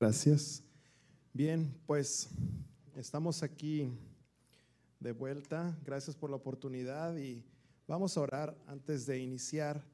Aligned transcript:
Gracias. 0.00 0.62
Bien, 1.34 1.78
pues 1.84 2.30
estamos 2.96 3.42
aquí 3.42 3.92
de 4.98 5.12
vuelta. 5.12 5.78
Gracias 5.84 6.16
por 6.16 6.30
la 6.30 6.36
oportunidad 6.36 7.18
y 7.18 7.44
vamos 7.86 8.16
a 8.16 8.22
orar 8.22 8.56
antes 8.66 9.04
de 9.04 9.18
iniciar. 9.18 9.84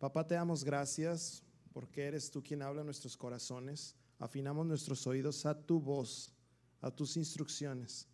Papá, 0.00 0.26
te 0.26 0.34
damos 0.34 0.64
gracias 0.64 1.44
porque 1.72 2.02
eres 2.02 2.32
tú 2.32 2.42
quien 2.42 2.62
habla 2.62 2.80
en 2.80 2.86
nuestros 2.86 3.16
corazones. 3.16 3.94
Afinamos 4.18 4.66
nuestros 4.66 5.06
oídos 5.06 5.46
a 5.46 5.56
tu 5.56 5.78
voz, 5.78 6.32
a 6.80 6.90
tus 6.90 7.16
instrucciones. 7.16 8.08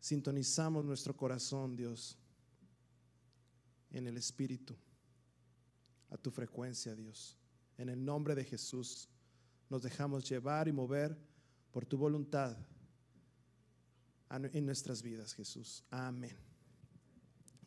Sintonizamos 0.00 0.84
nuestro 0.84 1.16
corazón, 1.16 1.76
Dios, 1.76 2.18
en 3.92 4.08
el 4.08 4.16
Espíritu, 4.16 4.74
a 6.10 6.16
tu 6.16 6.32
frecuencia, 6.32 6.92
Dios. 6.96 7.38
En 7.78 7.88
el 7.88 8.04
nombre 8.04 8.34
de 8.34 8.42
Jesús 8.42 9.08
nos 9.72 9.82
dejamos 9.82 10.28
llevar 10.28 10.68
y 10.68 10.72
mover 10.72 11.16
por 11.70 11.86
tu 11.86 11.96
voluntad 11.96 12.54
en 14.28 14.66
nuestras 14.66 15.02
vidas, 15.02 15.32
Jesús. 15.32 15.82
Amén. 15.88 16.36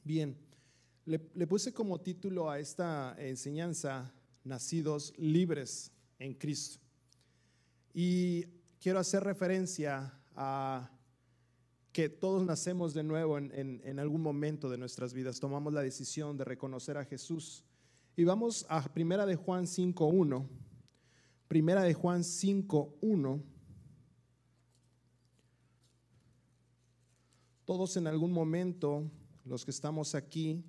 Bien, 0.03 0.37
le, 1.05 1.47
puse 1.47 1.73
como 1.73 1.99
título 1.99 2.47
a 2.47 2.59
esta 2.59 3.15
enseñanza, 3.17 4.13
Nacidos 4.43 5.13
libres 5.17 5.91
en 6.19 6.35
Cristo. 6.35 6.79
Y 7.91 8.43
quiero 8.79 8.99
hacer 8.99 9.23
referencia 9.23 10.13
a 10.35 10.91
que 11.91 12.07
todos 12.07 12.45
nacemos 12.45 12.93
de 12.93 13.01
nuevo 13.01 13.39
en, 13.39 13.81
en, 13.83 13.99
algún 13.99 14.21
momento 14.21 14.69
de 14.69 14.77
nuestras 14.77 15.11
vidas, 15.11 15.39
tomamos 15.39 15.73
la 15.73 15.81
decisión 15.81 16.37
de 16.37 16.43
reconocer 16.43 16.99
a 16.99 17.05
Jesús. 17.05 17.63
Y 18.15 18.25
vamos 18.25 18.63
a 18.69 18.83
Primera 18.93 19.25
de 19.25 19.35
Juan 19.37 19.63
5.1 19.65 20.64
Primera 21.47 21.83
de 21.83 21.93
Juan 21.93 22.21
5.1. 22.21 23.41
Todos 27.65 27.97
en 27.97 28.07
algún 28.07 28.31
momento, 28.31 29.09
los 29.43 29.63
que 29.63 29.71
estamos 29.71 30.15
aquí, 30.15 30.63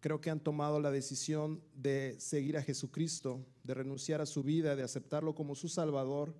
creo 0.00 0.20
que 0.20 0.30
han 0.30 0.40
tomado 0.40 0.78
la 0.78 0.90
decisión 0.90 1.62
de 1.74 2.16
seguir 2.20 2.58
a 2.58 2.62
Jesucristo, 2.62 3.44
de 3.64 3.74
renunciar 3.74 4.20
a 4.20 4.26
su 4.26 4.42
vida, 4.42 4.76
de 4.76 4.82
aceptarlo 4.82 5.34
como 5.34 5.54
su 5.54 5.68
Salvador. 5.68 6.34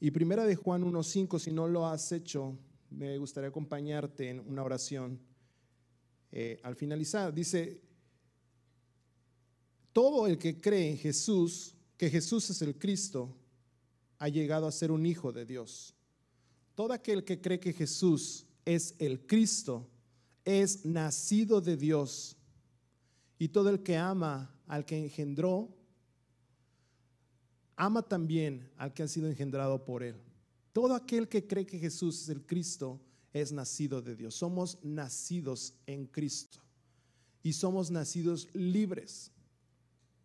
Y 0.00 0.10
primera 0.10 0.44
de 0.44 0.56
Juan 0.56 0.82
1.5, 0.82 1.38
si 1.38 1.52
no 1.52 1.68
lo 1.68 1.86
has 1.86 2.10
hecho, 2.10 2.58
me 2.90 3.18
gustaría 3.18 3.50
acompañarte 3.50 4.30
en 4.30 4.40
una 4.40 4.64
oración. 4.64 5.20
Eh, 6.32 6.60
al 6.64 6.74
finalizar, 6.74 7.32
dice, 7.32 7.80
todo 9.92 10.26
el 10.26 10.38
que 10.38 10.60
cree 10.60 10.90
en 10.90 10.98
Jesús 10.98 11.76
que 12.00 12.08
Jesús 12.08 12.48
es 12.48 12.62
el 12.62 12.78
Cristo, 12.78 13.36
ha 14.18 14.26
llegado 14.30 14.66
a 14.66 14.72
ser 14.72 14.90
un 14.90 15.04
hijo 15.04 15.32
de 15.32 15.44
Dios. 15.44 15.94
Todo 16.74 16.94
aquel 16.94 17.24
que 17.26 17.42
cree 17.42 17.60
que 17.60 17.74
Jesús 17.74 18.46
es 18.64 18.94
el 18.98 19.26
Cristo 19.26 19.86
es 20.42 20.86
nacido 20.86 21.60
de 21.60 21.76
Dios. 21.76 22.38
Y 23.38 23.48
todo 23.48 23.68
el 23.68 23.82
que 23.82 23.98
ama 23.98 24.50
al 24.66 24.86
que 24.86 24.96
engendró, 24.96 25.76
ama 27.76 28.00
también 28.00 28.70
al 28.78 28.94
que 28.94 29.02
ha 29.02 29.06
sido 29.06 29.28
engendrado 29.28 29.84
por 29.84 30.02
él. 30.02 30.16
Todo 30.72 30.94
aquel 30.94 31.28
que 31.28 31.46
cree 31.46 31.66
que 31.66 31.78
Jesús 31.78 32.22
es 32.22 32.28
el 32.30 32.46
Cristo 32.46 32.98
es 33.30 33.52
nacido 33.52 34.00
de 34.00 34.16
Dios. 34.16 34.34
Somos 34.34 34.78
nacidos 34.82 35.74
en 35.84 36.06
Cristo. 36.06 36.60
Y 37.42 37.52
somos 37.52 37.90
nacidos 37.90 38.48
libres, 38.54 39.30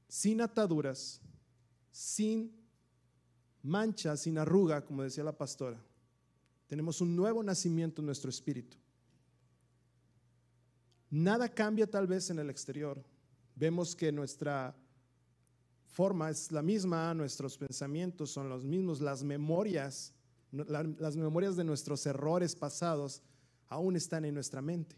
sin 0.07 0.39
ataduras, 0.39 1.19
sin 1.95 2.51
mancha, 3.63 4.17
sin 4.17 4.37
arruga, 4.37 4.83
como 4.83 5.03
decía 5.03 5.23
la 5.23 5.37
pastora. 5.37 5.81
Tenemos 6.67 6.99
un 6.99 7.15
nuevo 7.15 7.41
nacimiento 7.41 8.01
en 8.01 8.07
nuestro 8.07 8.29
espíritu. 8.29 8.75
Nada 11.09 11.47
cambia 11.47 11.89
tal 11.89 12.05
vez 12.05 12.29
en 12.29 12.39
el 12.39 12.49
exterior. 12.49 13.01
Vemos 13.55 13.95
que 13.95 14.11
nuestra 14.11 14.75
forma 15.85 16.29
es 16.29 16.51
la 16.51 16.61
misma, 16.61 17.13
nuestros 17.13 17.57
pensamientos 17.57 18.29
son 18.29 18.49
los 18.49 18.65
mismos, 18.65 18.99
las 18.99 19.23
memorias, 19.23 20.13
las 20.51 21.15
memorias 21.15 21.55
de 21.55 21.63
nuestros 21.63 22.05
errores 22.05 22.57
pasados 22.57 23.23
aún 23.69 23.95
están 23.95 24.25
en 24.25 24.33
nuestra 24.33 24.61
mente. 24.61 24.97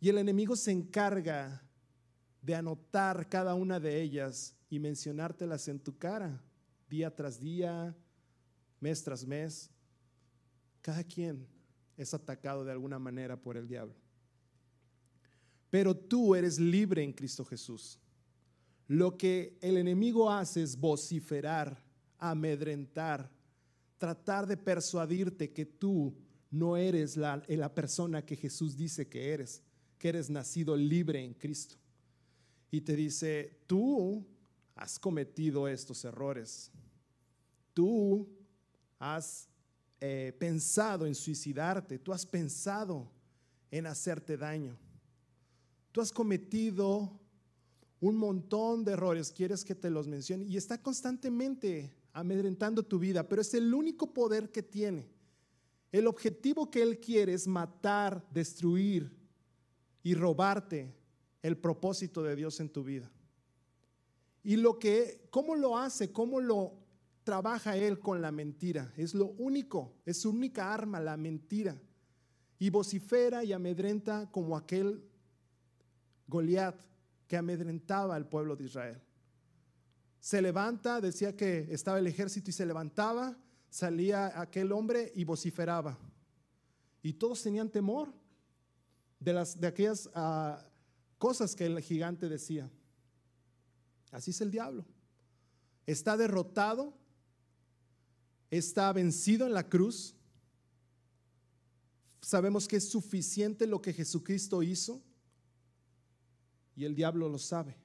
Y 0.00 0.08
el 0.08 0.18
enemigo 0.18 0.56
se 0.56 0.72
encarga 0.72 1.62
de 2.42 2.54
anotar 2.54 3.28
cada 3.28 3.54
una 3.54 3.78
de 3.78 4.00
ellas 4.00 4.54
y 4.68 4.78
mencionártelas 4.78 5.68
en 5.68 5.80
tu 5.80 5.96
cara, 5.98 6.42
día 6.88 7.14
tras 7.14 7.40
día, 7.40 7.94
mes 8.80 9.02
tras 9.02 9.26
mes. 9.26 9.70
Cada 10.80 11.04
quien 11.04 11.46
es 11.96 12.14
atacado 12.14 12.64
de 12.64 12.72
alguna 12.72 12.98
manera 12.98 13.36
por 13.36 13.56
el 13.56 13.68
diablo. 13.68 13.94
Pero 15.68 15.94
tú 15.94 16.34
eres 16.34 16.58
libre 16.58 17.02
en 17.02 17.12
Cristo 17.12 17.44
Jesús. 17.44 18.00
Lo 18.88 19.16
que 19.16 19.56
el 19.60 19.76
enemigo 19.76 20.30
hace 20.30 20.62
es 20.62 20.78
vociferar, 20.78 21.80
amedrentar, 22.18 23.30
tratar 23.98 24.46
de 24.46 24.56
persuadirte 24.56 25.52
que 25.52 25.66
tú 25.66 26.16
no 26.50 26.76
eres 26.76 27.16
la, 27.16 27.44
persona 27.74 28.24
que 28.24 28.34
Jesús 28.34 28.76
dice 28.76 29.08
que 29.08 29.32
eres, 29.32 29.62
que 29.98 30.08
eres 30.08 30.28
nacido 30.28 30.76
libre 30.76 31.22
en 31.22 31.34
Cristo 31.34 31.79
y 32.70 32.80
te 32.80 32.94
dice, 32.94 33.58
tú 33.66 34.24
has 34.74 34.98
cometido 34.98 35.66
estos 35.68 36.04
errores, 36.04 36.70
tú 37.74 38.28
has 38.98 39.48
eh, 40.00 40.34
pensado 40.38 41.06
en 41.06 41.14
suicidarte, 41.14 41.98
tú 41.98 42.12
has 42.12 42.24
pensado 42.24 43.10
en 43.70 43.86
hacerte 43.86 44.36
daño, 44.36 44.76
tú 45.92 46.00
has 46.00 46.12
cometido 46.12 47.18
un 48.00 48.16
montón 48.16 48.84
de 48.84 48.92
errores, 48.92 49.32
quieres 49.32 49.64
que 49.64 49.74
te 49.74 49.90
los 49.90 50.06
mencione, 50.06 50.44
y 50.44 50.56
está 50.56 50.80
constantemente 50.80 51.94
amedrentando 52.12 52.82
tu 52.82 52.98
vida, 52.98 53.28
pero 53.28 53.42
es 53.42 53.52
el 53.54 53.74
único 53.74 54.12
poder 54.12 54.50
que 54.50 54.62
tiene. 54.62 55.08
El 55.92 56.06
objetivo 56.06 56.70
que 56.70 56.82
él 56.82 57.00
quiere 57.00 57.34
es 57.34 57.46
matar, 57.46 58.24
destruir 58.32 59.12
y 60.02 60.14
robarte 60.14 60.94
el 61.42 61.56
propósito 61.56 62.22
de 62.22 62.36
Dios 62.36 62.60
en 62.60 62.70
tu 62.70 62.84
vida. 62.84 63.10
Y 64.42 64.56
lo 64.56 64.78
que, 64.78 65.26
¿cómo 65.30 65.54
lo 65.54 65.76
hace? 65.76 66.12
¿Cómo 66.12 66.40
lo 66.40 66.72
trabaja 67.24 67.76
Él 67.76 68.00
con 68.00 68.22
la 68.22 68.32
mentira? 68.32 68.92
Es 68.96 69.14
lo 69.14 69.26
único, 69.26 69.94
es 70.04 70.20
su 70.22 70.30
única 70.30 70.72
arma, 70.72 71.00
la 71.00 71.16
mentira. 71.16 71.80
Y 72.58 72.70
vocifera 72.70 73.44
y 73.44 73.52
amedrenta 73.52 74.30
como 74.30 74.56
aquel 74.56 75.02
Goliat 76.26 76.76
que 77.26 77.36
amedrentaba 77.36 78.16
al 78.16 78.28
pueblo 78.28 78.56
de 78.56 78.64
Israel. 78.64 79.00
Se 80.20 80.42
levanta, 80.42 81.00
decía 81.00 81.36
que 81.36 81.68
estaba 81.70 81.98
el 81.98 82.06
ejército 82.06 82.50
y 82.50 82.52
se 82.52 82.66
levantaba, 82.66 83.38
salía 83.70 84.38
aquel 84.38 84.72
hombre 84.72 85.12
y 85.14 85.24
vociferaba. 85.24 85.98
Y 87.02 87.14
todos 87.14 87.42
tenían 87.42 87.70
temor 87.70 88.12
de, 89.18 89.32
las, 89.32 89.58
de 89.58 89.66
aquellas 89.66 90.10
ah, 90.14 90.62
cosas 91.20 91.54
que 91.54 91.66
el 91.66 91.78
gigante 91.80 92.30
decía. 92.30 92.68
Así 94.10 94.30
es 94.30 94.40
el 94.40 94.50
diablo. 94.50 94.86
Está 95.86 96.16
derrotado, 96.16 96.94
está 98.50 98.90
vencido 98.94 99.46
en 99.46 99.52
la 99.52 99.68
cruz. 99.68 100.16
Sabemos 102.22 102.66
que 102.66 102.76
es 102.76 102.88
suficiente 102.88 103.66
lo 103.66 103.82
que 103.82 103.92
Jesucristo 103.92 104.62
hizo 104.62 105.02
y 106.74 106.86
el 106.86 106.94
diablo 106.94 107.28
lo 107.28 107.38
sabe. 107.38 107.76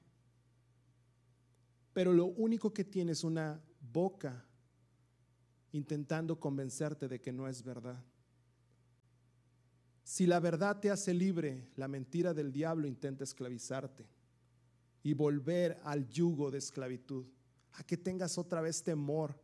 Pero 1.92 2.14
lo 2.14 2.24
único 2.24 2.72
que 2.72 2.84
tiene 2.84 3.12
es 3.12 3.22
una 3.22 3.62
boca 3.92 4.46
intentando 5.72 6.40
convencerte 6.40 7.06
de 7.06 7.20
que 7.20 7.32
no 7.32 7.46
es 7.48 7.62
verdad. 7.62 8.02
Si 10.06 10.24
la 10.24 10.38
verdad 10.38 10.78
te 10.78 10.88
hace 10.88 11.12
libre, 11.12 11.66
la 11.74 11.88
mentira 11.88 12.32
del 12.32 12.52
diablo 12.52 12.86
intenta 12.86 13.24
esclavizarte 13.24 14.06
y 15.02 15.14
volver 15.14 15.80
al 15.82 16.08
yugo 16.08 16.48
de 16.52 16.58
esclavitud, 16.58 17.26
a 17.72 17.82
que 17.82 17.96
tengas 17.96 18.38
otra 18.38 18.60
vez 18.60 18.84
temor. 18.84 19.36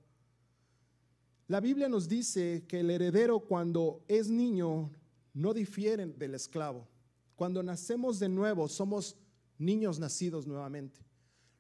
La 1.49 1.59
Biblia 1.59 1.89
nos 1.89 2.09
dice 2.09 2.65
que 2.69 2.79
el 2.79 2.91
heredero 2.91 3.41
cuando 3.41 4.05
es 4.07 4.31
niño 4.31 4.93
no 5.35 5.53
difiere 5.53 6.07
del 6.07 6.37
esclavo. 6.37 6.87
Cuando 7.35 7.61
nacemos 7.65 8.21
de 8.21 8.29
nuevo 8.29 8.69
somos 8.69 9.17
niños 9.59 9.99
nacidos 9.99 10.47
nuevamente. 10.47 11.01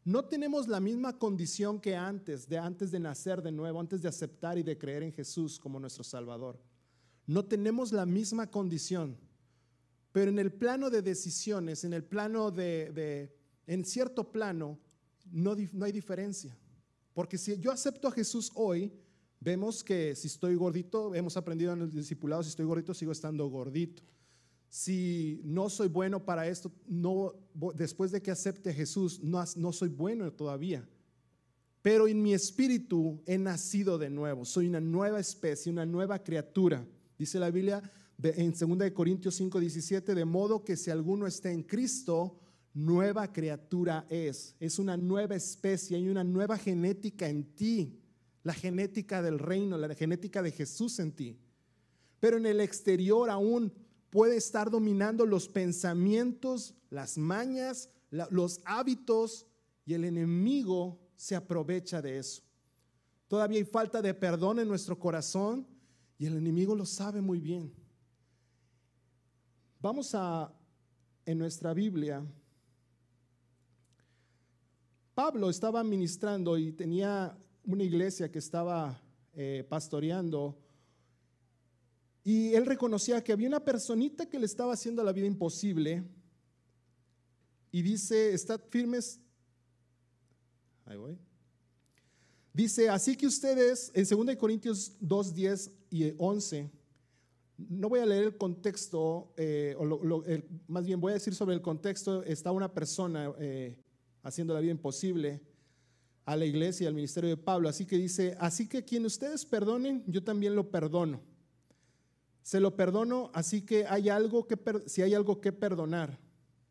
No 0.05 0.27
tenemos 0.27 0.69
la 0.69 0.79
misma 0.79 1.19
condición 1.19 1.81
que 1.81 1.97
antes, 1.97 2.49
de 2.49 2.57
antes 2.57 2.93
de 2.93 3.01
nacer 3.01 3.43
de 3.43 3.51
nuevo, 3.51 3.81
antes 3.81 4.01
de 4.01 4.09
aceptar 4.09 4.59
y 4.59 4.63
de 4.63 4.79
creer 4.79 5.03
en 5.03 5.13
Jesús 5.13 5.59
como 5.59 5.81
nuestro 5.81 6.05
Salvador. 6.05 6.57
No 7.33 7.47
tenemos 7.47 7.93
la 7.93 8.05
misma 8.05 8.51
condición, 8.51 9.17
pero 10.13 10.31
en 10.31 10.39
el 10.39 10.53
plano 10.53 10.91
de 10.91 11.01
decisiones, 11.01 11.83
en 11.83 11.95
el 11.95 12.05
plano 12.05 12.51
de, 12.51 13.33
en 13.67 13.87
cierto 13.87 14.31
plano, 14.31 14.79
no, 15.31 15.57
no 15.73 15.85
hay 15.87 15.93
diferencia. 15.93 16.55
Porque 17.15 17.39
si 17.39 17.59
yo 17.59 17.71
acepto 17.73 18.09
a 18.09 18.13
Jesús 18.13 18.53
hoy, 18.55 18.93
vemos 19.41 19.83
que 19.83 20.15
si 20.15 20.27
estoy 20.27 20.57
gordito, 20.57 21.15
hemos 21.15 21.39
aprendido 21.39 21.73
en 21.73 21.81
el 21.81 21.91
discipulado, 21.91 22.43
si 22.43 22.51
estoy 22.51 22.67
gordito, 22.67 22.93
sigo 22.93 23.13
estando 23.13 23.49
gordito. 23.49 24.03
Si 24.69 25.41
no 25.43 25.71
soy 25.71 25.89
bueno 25.89 26.23
para 26.23 26.47
esto, 26.47 26.71
no, 26.87 27.33
después 27.75 28.11
de 28.13 28.21
que 28.21 28.31
acepte 28.31 28.75
Jesús, 28.75 29.21
no, 29.23 29.43
no 29.57 29.73
soy 29.73 29.89
bueno 29.89 30.31
todavía. 30.35 30.87
Pero 31.81 32.07
en 32.09 32.23
mi 32.23 32.35
espíritu 32.35 33.23
he 33.25 33.39
nacido 33.39 33.97
de 33.97 34.11
nuevo, 34.11 34.45
soy 34.45 34.67
una 34.67 34.83
nueva 34.83 35.19
especie, 35.19 35.73
una 35.73 35.87
nueva 35.87 36.23
criatura. 36.23 36.87
Dice 37.23 37.39
la 37.39 37.53
Biblia 37.53 37.81
en 38.21 38.53
2 38.53 38.91
Corintios 38.91 39.37
5, 39.37 39.61
17, 39.61 40.13
de 40.13 40.25
modo 40.25 40.65
que 40.65 40.77
si 40.77 40.91
alguno 40.91 41.29
está 41.29 41.53
en 41.53 41.63
Cristo, 41.63 42.41
nueva 42.75 43.33
criatura 43.33 44.05
es. 44.09 44.57
Es 44.59 44.81
una 44.81 44.97
nueva 44.97 45.37
especie, 45.37 45.97
hay 45.97 46.09
una 46.09 46.25
nueva 46.25 46.59
genética 46.59 47.29
en 47.29 47.55
ti, 47.55 48.03
la 48.43 48.53
genética 48.53 49.23
del 49.23 49.39
reino, 49.39 49.79
la 49.79 49.95
genética 49.95 50.43
de 50.43 50.51
Jesús 50.51 50.99
en 50.99 51.13
ti. 51.13 51.39
Pero 52.19 52.39
en 52.39 52.47
el 52.47 52.59
exterior 52.59 53.31
aún 53.31 53.73
puede 54.11 54.37
estar 54.37 54.69
dominando 54.69 55.25
los 55.25 55.47
pensamientos, 55.47 56.75
las 56.91 57.17
mañas, 57.17 57.89
los 58.31 58.61
hábitos 58.65 59.47
y 59.87 59.95
el 59.95 60.07
enemigo 60.07 60.99
se 61.15 61.37
aprovecha 61.37 62.03
de 62.03 62.19
eso. 62.19 62.43
Todavía 63.29 63.59
hay 63.59 63.65
falta 63.65 64.03
de 64.03 64.13
perdón 64.13 64.59
en 64.59 64.67
nuestro 64.67 64.99
corazón 64.99 65.71
y 66.23 66.27
el 66.27 66.37
enemigo 66.37 66.77
lo 66.77 66.87
sabe 66.87 67.21
muy 67.21 67.41
bien. 67.41 67.75
Vamos 69.81 70.15
a, 70.15 70.55
en 71.27 71.37
nuestra 71.37 71.75
Biblia, 71.75 72.25
Pablo 75.17 75.51
estaba 75.51 75.83
ministrando 75.83 76.57
y 76.57 76.71
tenía 76.71 77.37
una 77.65 77.83
iglesia 77.83 78.31
que 78.31 78.39
estaba 78.39 79.03
eh, 79.35 79.67
pastoreando 79.69 80.57
y 82.23 82.55
él 82.55 82.67
reconocía 82.67 83.25
que 83.25 83.33
había 83.33 83.49
una 83.49 83.65
personita 83.65 84.31
que 84.31 84.39
le 84.39 84.47
estaba 84.47 84.75
haciendo 84.75 85.03
la 85.03 85.13
vida 85.13 85.27
imposible 85.27 86.05
y 87.73 87.83
dice, 87.83 88.33
estad 88.33 88.61
firmes. 88.71 89.19
Ahí 90.85 90.97
voy. 90.97 91.19
Dice, 92.55 92.89
así 92.89 93.17
que 93.17 93.27
ustedes, 93.27 93.91
en 93.93 94.05
2 94.05 94.37
Corintios 94.37 94.93
2, 95.01 95.35
10 95.35 95.82
y 95.93 96.15
11, 96.17 96.71
no 97.59 97.89
voy 97.89 98.01
a 98.01 98.07
leer 98.07 98.25
el 98.25 98.37
contexto, 98.37 99.33
eh, 99.37 99.77
o 99.79 100.25
más 100.67 100.87
bien 100.87 101.01
voy 101.01 101.11
a 101.11 101.15
decir 101.15 101.35
sobre 101.35 101.55
el 101.55 101.61
contexto, 101.61 102.23
está 102.25 102.51
una 102.51 102.73
persona 102.73 103.33
eh, 103.39 103.77
haciendo 104.23 104.55
la 104.55 104.61
vida 104.61 104.73
imposible 104.73 105.41
a 106.25 106.37
la 106.37 106.47
iglesia, 106.47 106.89
al 106.89 106.95
ministerio 106.95 107.31
de 107.31 107.37
Pablo. 107.37 107.69
Así 107.69 107.85
que 107.85 107.97
dice, 107.97 108.37
así 108.41 108.69
que 108.69 108.85
quien 108.85 109.05
ustedes 109.05 109.45
perdonen, 109.45 110.03
yo 110.07 110.25
también 110.25 110.57
lo 110.57 110.71
perdono. 110.71 111.21
Se 112.43 112.59
lo 112.59 112.75
perdono, 112.75 113.31
así 113.35 113.63
que 113.63 113.87
hay 113.87 114.09
algo 114.09 114.47
que, 114.47 114.59
si 114.87 115.03
hay 115.03 115.15
algo 115.15 115.41
que 115.41 115.53
perdonar, 115.53 116.19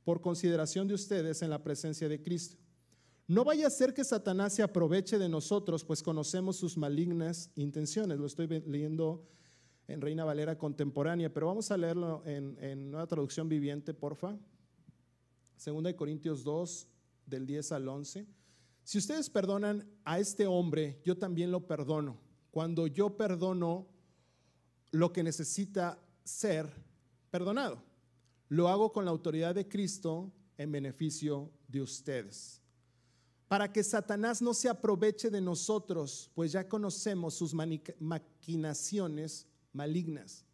por 0.03 0.19
consideración 0.19 0.87
de 0.87 0.95
ustedes 0.95 1.41
en 1.41 1.51
la 1.51 1.63
presencia 1.63 2.09
de 2.09 2.21
Cristo. 2.21 2.57
No 3.31 3.45
vaya 3.45 3.67
a 3.67 3.69
ser 3.69 3.93
que 3.93 4.03
Satanás 4.03 4.51
se 4.51 4.61
aproveche 4.61 5.17
de 5.17 5.29
nosotros, 5.29 5.85
pues 5.85 6.03
conocemos 6.03 6.57
sus 6.57 6.75
malignas 6.75 7.49
intenciones. 7.55 8.19
Lo 8.19 8.25
estoy 8.25 8.45
leyendo 8.45 9.25
en 9.87 10.01
Reina 10.01 10.25
Valera 10.25 10.57
contemporánea, 10.57 11.31
pero 11.31 11.47
vamos 11.47 11.71
a 11.71 11.77
leerlo 11.77 12.23
en, 12.25 12.57
en 12.59 12.91
Nueva 12.91 13.07
Traducción 13.07 13.47
Viviente, 13.47 13.93
porfa. 13.93 14.37
Segunda 15.55 15.87
de 15.87 15.95
Corintios 15.95 16.43
2, 16.43 16.89
del 17.25 17.47
10 17.47 17.71
al 17.71 17.87
11. 17.87 18.27
Si 18.83 18.97
ustedes 18.97 19.29
perdonan 19.29 19.89
a 20.03 20.19
este 20.19 20.45
hombre, 20.45 20.99
yo 21.05 21.17
también 21.17 21.51
lo 21.51 21.65
perdono. 21.67 22.19
Cuando 22.51 22.85
yo 22.85 23.15
perdono 23.15 23.87
lo 24.91 25.13
que 25.13 25.23
necesita 25.23 26.03
ser 26.25 26.69
perdonado, 27.29 27.81
lo 28.49 28.67
hago 28.67 28.91
con 28.91 29.05
la 29.05 29.11
autoridad 29.11 29.55
de 29.55 29.69
Cristo 29.69 30.33
en 30.57 30.73
beneficio 30.73 31.49
de 31.69 31.81
ustedes. 31.81 32.60
Para 33.51 33.69
que 33.69 33.83
Satanás 33.83 34.41
no 34.41 34.53
se 34.53 34.69
aproveche 34.69 35.29
de 35.29 35.41
nosotros, 35.41 36.31
pues 36.33 36.53
ya 36.53 36.69
conocemos 36.69 37.33
sus 37.33 37.53
maquinaciones 37.99 39.45
malignas. 39.73 40.45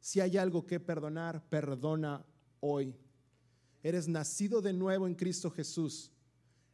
Si 0.00 0.20
hay 0.20 0.36
algo 0.36 0.66
que 0.66 0.78
perdonar, 0.78 1.48
perdona 1.48 2.22
hoy. 2.60 2.94
Eres 3.82 4.06
nacido 4.06 4.60
de 4.60 4.74
nuevo 4.74 5.06
en 5.06 5.14
Cristo 5.14 5.50
Jesús. 5.50 6.10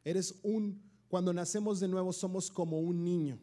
Eres 0.02 0.34
un, 0.42 0.82
cuando 1.06 1.32
nacemos 1.32 1.78
de 1.78 1.86
nuevo 1.86 2.12
somos 2.12 2.50
como 2.50 2.80
un 2.80 3.04
niño. 3.04 3.38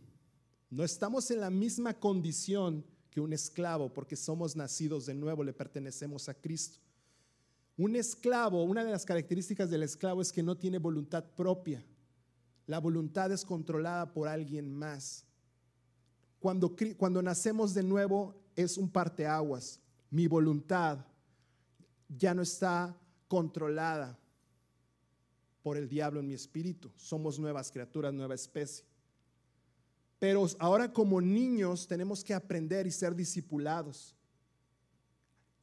No 0.70 0.84
estamos 0.84 1.32
en 1.32 1.40
la 1.40 1.50
misma 1.50 1.94
condición 1.94 2.84
que 3.10 3.22
un 3.22 3.32
esclavo 3.32 3.94
porque 3.94 4.18
somos 4.18 4.58
nacidos 4.58 5.06
de 5.06 5.14
nuevo, 5.14 5.42
le 5.42 5.54
pertenecemos 5.54 6.28
a 6.28 6.34
Cristo. 6.34 6.80
Un 7.78 7.96
esclavo, 7.96 8.64
una 8.64 8.84
de 8.84 8.92
las 8.92 9.06
características 9.06 9.70
del 9.70 9.84
esclavo 9.84 10.22
es 10.22 10.32
que 10.32 10.42
no 10.42 10.58
tiene 10.58 10.80
voluntad 10.80 11.24
propia. 11.24 11.86
La 12.66 12.80
voluntad 12.80 13.32
es 13.32 13.46
controlada 13.46 14.12
por 14.12 14.28
alguien 14.28 14.74
más. 14.74 15.24
Cuando, 16.40 16.76
cuando 16.98 17.22
nacemos 17.22 17.76
de 17.76 17.84
nuevo 17.84 18.36
es 18.56 18.78
un 18.78 18.90
parteaguas. 18.90 19.80
Mi 20.10 20.28
voluntad 20.28 21.06
ya 22.10 22.34
no 22.34 22.42
está 22.42 22.98
controlada 23.28 24.18
por 25.62 25.78
el 25.78 25.88
diablo 25.88 26.20
en 26.20 26.28
mi 26.28 26.34
espíritu. 26.34 26.92
Somos 26.96 27.38
nuevas 27.38 27.72
criaturas, 27.72 28.14
nueva 28.14 28.34
especie. 28.34 28.86
Pero 30.18 30.48
ahora 30.58 30.92
como 30.92 31.22
niños 31.22 31.88
tenemos 31.88 32.24
que 32.24 32.34
aprender 32.34 32.88
y 32.88 32.92
ser 32.92 33.16
discipulados. 33.16 34.17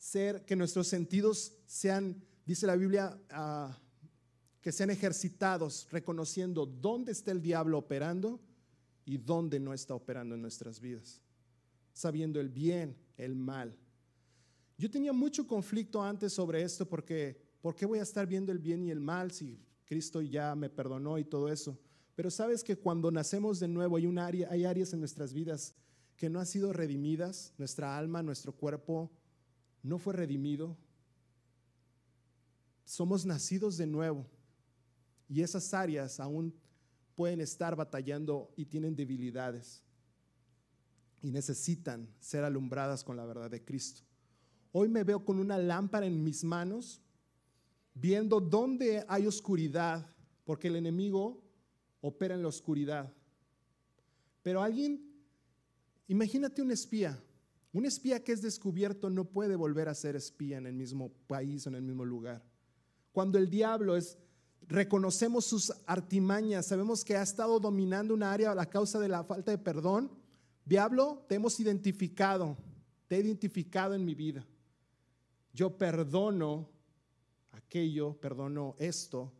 Ser 0.04 0.44
que 0.44 0.56
nuestros 0.56 0.86
sentidos 0.88 1.54
sean, 1.66 2.22
dice 2.44 2.66
la 2.66 2.76
Biblia, 2.76 3.18
ah, 3.30 3.78
que 4.60 4.72
sean 4.72 4.90
ejercitados 4.90 5.88
reconociendo 5.90 6.66
dónde 6.66 7.12
está 7.12 7.30
el 7.32 7.40
diablo 7.40 7.78
operando 7.78 8.40
y 9.04 9.18
dónde 9.18 9.60
no 9.60 9.72
está 9.72 9.94
operando 9.94 10.34
en 10.34 10.42
nuestras 10.42 10.80
vidas. 10.80 11.20
Sabiendo 11.92 12.40
el 12.40 12.48
bien, 12.48 12.96
el 13.16 13.34
mal. 13.34 13.76
Yo 14.76 14.90
tenía 14.90 15.12
mucho 15.12 15.46
conflicto 15.46 16.02
antes 16.02 16.32
sobre 16.32 16.62
esto 16.62 16.86
porque 16.86 17.44
¿Por 17.64 17.74
qué 17.74 17.86
voy 17.86 17.98
a 17.98 18.02
estar 18.02 18.26
viendo 18.26 18.52
el 18.52 18.58
bien 18.58 18.82
y 18.82 18.90
el 18.90 19.00
mal 19.00 19.30
si 19.30 19.58
Cristo 19.86 20.20
ya 20.20 20.54
me 20.54 20.68
perdonó 20.68 21.16
y 21.16 21.24
todo 21.24 21.48
eso? 21.48 21.78
Pero 22.14 22.30
sabes 22.30 22.62
que 22.62 22.76
cuando 22.76 23.10
nacemos 23.10 23.58
de 23.58 23.68
nuevo 23.68 23.96
hay, 23.96 24.04
un 24.04 24.18
área, 24.18 24.48
hay 24.50 24.66
áreas 24.66 24.92
en 24.92 24.98
nuestras 24.98 25.32
vidas 25.32 25.74
que 26.14 26.29
no 26.29 26.40
han 26.40 26.44
sido 26.44 26.74
redimidas, 26.74 27.55
nuestra 27.56 27.96
alma, 27.96 28.22
nuestro 28.22 28.52
cuerpo 28.52 29.10
no 29.84 29.98
fue 29.98 30.14
redimido. 30.14 30.76
Somos 32.84 33.24
nacidos 33.24 33.76
de 33.76 33.86
nuevo 33.86 34.26
y 35.29 35.43
esas 35.43 35.72
áreas 35.72 36.19
aún 36.19 36.53
pueden 37.14 37.41
estar 37.41 37.76
batallando 37.76 38.53
y 38.56 38.64
tienen 38.64 38.96
debilidades 38.96 39.82
y 41.22 41.31
necesitan 41.31 42.08
ser 42.19 42.44
alumbradas 42.44 43.05
con 43.05 43.17
la 43.17 43.24
verdad 43.24 43.50
de 43.50 43.64
Cristo. 43.64 44.03
Hoy 44.72 44.88
me 44.88 45.05
veo 45.05 45.24
con 45.24 45.38
una 45.38 45.58
lámpara 45.58 46.06
en 46.06 46.22
mis 46.22 46.43
manos 46.43 47.00
viendo 47.94 48.41
dónde 48.41 49.05
hay 49.06 49.26
oscuridad, 49.26 50.05
porque 50.44 50.69
el 50.69 50.76
enemigo 50.76 51.43
opera 52.00 52.34
en 52.34 52.43
la 52.43 52.48
oscuridad. 52.48 53.12
Pero 54.43 54.62
alguien, 54.62 55.00
imagínate 56.08 56.60
un 56.60 56.70
espía, 56.70 57.22
un 57.74 57.86
espía 57.86 58.22
que 58.22 58.31
es 58.31 58.40
descubierto 58.40 59.10
no 59.10 59.24
puede 59.24 59.56
volver 59.56 59.88
a 59.88 59.94
ser 59.96 60.14
espía 60.14 60.58
en 60.58 60.66
el 60.66 60.74
mismo 60.74 61.12
país 61.26 61.66
o 61.66 61.70
en 61.70 61.74
el 61.74 61.82
mismo 61.82 62.04
lugar. 62.04 62.40
Cuando 63.10 63.36
el 63.36 63.50
diablo 63.50 63.96
es, 63.96 64.16
reconocemos 64.69 65.44
sus 65.44 65.72
artimañas, 65.84 66.66
sabemos 66.66 67.04
que 67.04 67.16
ha 67.16 67.22
estado 67.22 67.58
dominando 67.58 68.14
una 68.14 68.32
área 68.32 68.52
a 68.52 68.54
la 68.54 68.70
causa 68.70 69.00
de 69.00 69.08
la 69.08 69.24
falta 69.24 69.50
de 69.50 69.58
perdón, 69.58 70.08
diablo, 70.64 71.26
te 71.28 71.34
hemos 71.34 71.58
identificado, 71.58 72.56
te 73.08 73.16
he 73.16 73.20
identificado 73.20 73.94
en 73.94 74.04
mi 74.04 74.14
vida. 74.14 74.46
Yo 75.52 75.76
perdono 75.76 76.70
aquello, 77.50 78.14
perdono 78.20 78.76
esto, 78.78 79.32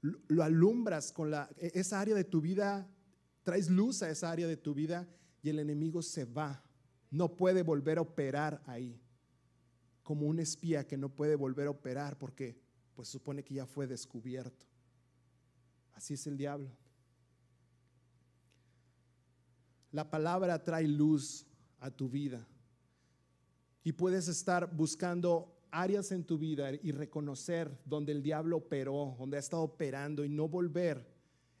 lo 0.00 0.42
alumbras 0.42 1.12
con 1.12 1.30
la, 1.30 1.50
e, 1.58 1.70
esa 1.74 2.00
área 2.00 2.14
de 2.14 2.24
tu 2.24 2.40
vida, 2.40 2.88
traes 3.42 3.68
luz 3.68 4.02
a 4.02 4.08
esa 4.08 4.30
área 4.30 4.46
de 4.48 4.56
tu 4.56 4.72
vida 4.72 5.06
y 5.42 5.50
el 5.50 5.58
enemigo 5.58 6.00
se 6.00 6.24
va. 6.24 6.64
No 7.12 7.36
puede 7.36 7.62
volver 7.62 7.98
a 7.98 8.00
operar 8.00 8.62
ahí. 8.66 8.98
Como 10.02 10.26
un 10.26 10.40
espía 10.40 10.86
que 10.86 10.96
no 10.96 11.10
puede 11.10 11.36
volver 11.36 11.68
a 11.68 11.70
operar 11.70 12.18
porque 12.18 12.58
pues 12.94 13.06
supone 13.06 13.44
que 13.44 13.54
ya 13.54 13.66
fue 13.66 13.86
descubierto. 13.86 14.66
Así 15.92 16.14
es 16.14 16.26
el 16.26 16.38
diablo. 16.38 16.70
La 19.92 20.10
palabra 20.10 20.64
trae 20.64 20.88
luz 20.88 21.46
a 21.80 21.90
tu 21.90 22.08
vida. 22.08 22.48
Y 23.84 23.92
puedes 23.92 24.26
estar 24.26 24.74
buscando 24.74 25.54
áreas 25.70 26.12
en 26.12 26.24
tu 26.24 26.38
vida 26.38 26.70
y 26.72 26.92
reconocer 26.92 27.78
donde 27.84 28.12
el 28.12 28.22
diablo 28.22 28.56
operó, 28.56 29.16
donde 29.18 29.36
ha 29.36 29.40
estado 29.40 29.62
operando 29.62 30.24
y 30.24 30.28
no 30.28 30.48
volver 30.48 31.10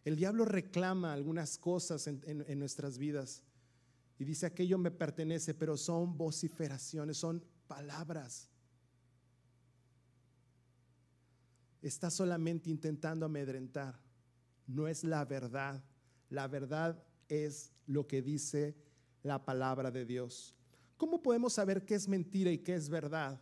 El 0.04 0.16
diablo 0.16 0.44
reclama 0.44 1.12
algunas 1.12 1.58
cosas 1.58 2.06
en, 2.06 2.22
en 2.26 2.58
nuestras 2.58 2.98
vidas 2.98 3.44
y 4.22 4.24
dice, 4.24 4.46
aquello 4.46 4.78
me 4.78 4.92
pertenece, 4.92 5.52
pero 5.52 5.76
son 5.76 6.16
vociferaciones, 6.16 7.16
son 7.16 7.44
palabras. 7.66 8.48
Está 11.80 12.08
solamente 12.08 12.70
intentando 12.70 13.26
amedrentar. 13.26 14.00
No 14.68 14.86
es 14.86 15.02
la 15.02 15.24
verdad. 15.24 15.82
La 16.30 16.46
verdad 16.46 17.04
es 17.28 17.72
lo 17.88 18.06
que 18.06 18.22
dice 18.22 18.76
la 19.24 19.44
palabra 19.44 19.90
de 19.90 20.06
Dios. 20.06 20.54
¿Cómo 20.96 21.20
podemos 21.20 21.54
saber 21.54 21.84
qué 21.84 21.96
es 21.96 22.06
mentira 22.06 22.52
y 22.52 22.58
qué 22.58 22.76
es 22.76 22.88
verdad? 22.88 23.40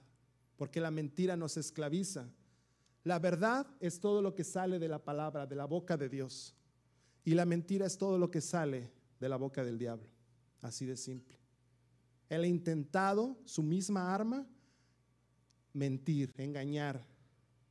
Porque 0.57 0.81
la 0.81 0.91
mentira 0.91 1.37
nos 1.37 1.59
esclaviza. 1.59 2.27
La 3.05 3.19
verdad 3.19 3.67
es 3.81 4.01
todo 4.01 4.23
lo 4.23 4.35
que 4.35 4.45
sale 4.45 4.79
de 4.79 4.89
la 4.89 5.05
palabra, 5.05 5.47
de 5.47 5.57
la 5.57 5.67
boca 5.67 5.99
de 5.99 6.09
Dios. 6.09 6.57
Y 7.23 7.35
la 7.35 7.45
mentira 7.45 7.85
es 7.85 7.99
todo 7.99 8.17
lo 8.17 8.31
que 8.31 8.41
sale 8.41 8.91
de 9.21 9.29
la 9.29 9.37
boca 9.37 9.63
del 9.63 9.77
diablo. 9.77 10.20
Así 10.63 10.87
de 10.87 10.97
simple. 10.97 11.39
Él 12.29 12.43
ha 12.43 12.47
intentado 12.47 13.39
su 13.45 13.63
misma 13.63 14.15
arma, 14.15 14.47
mentir, 15.73 16.33
engañar. 16.37 17.05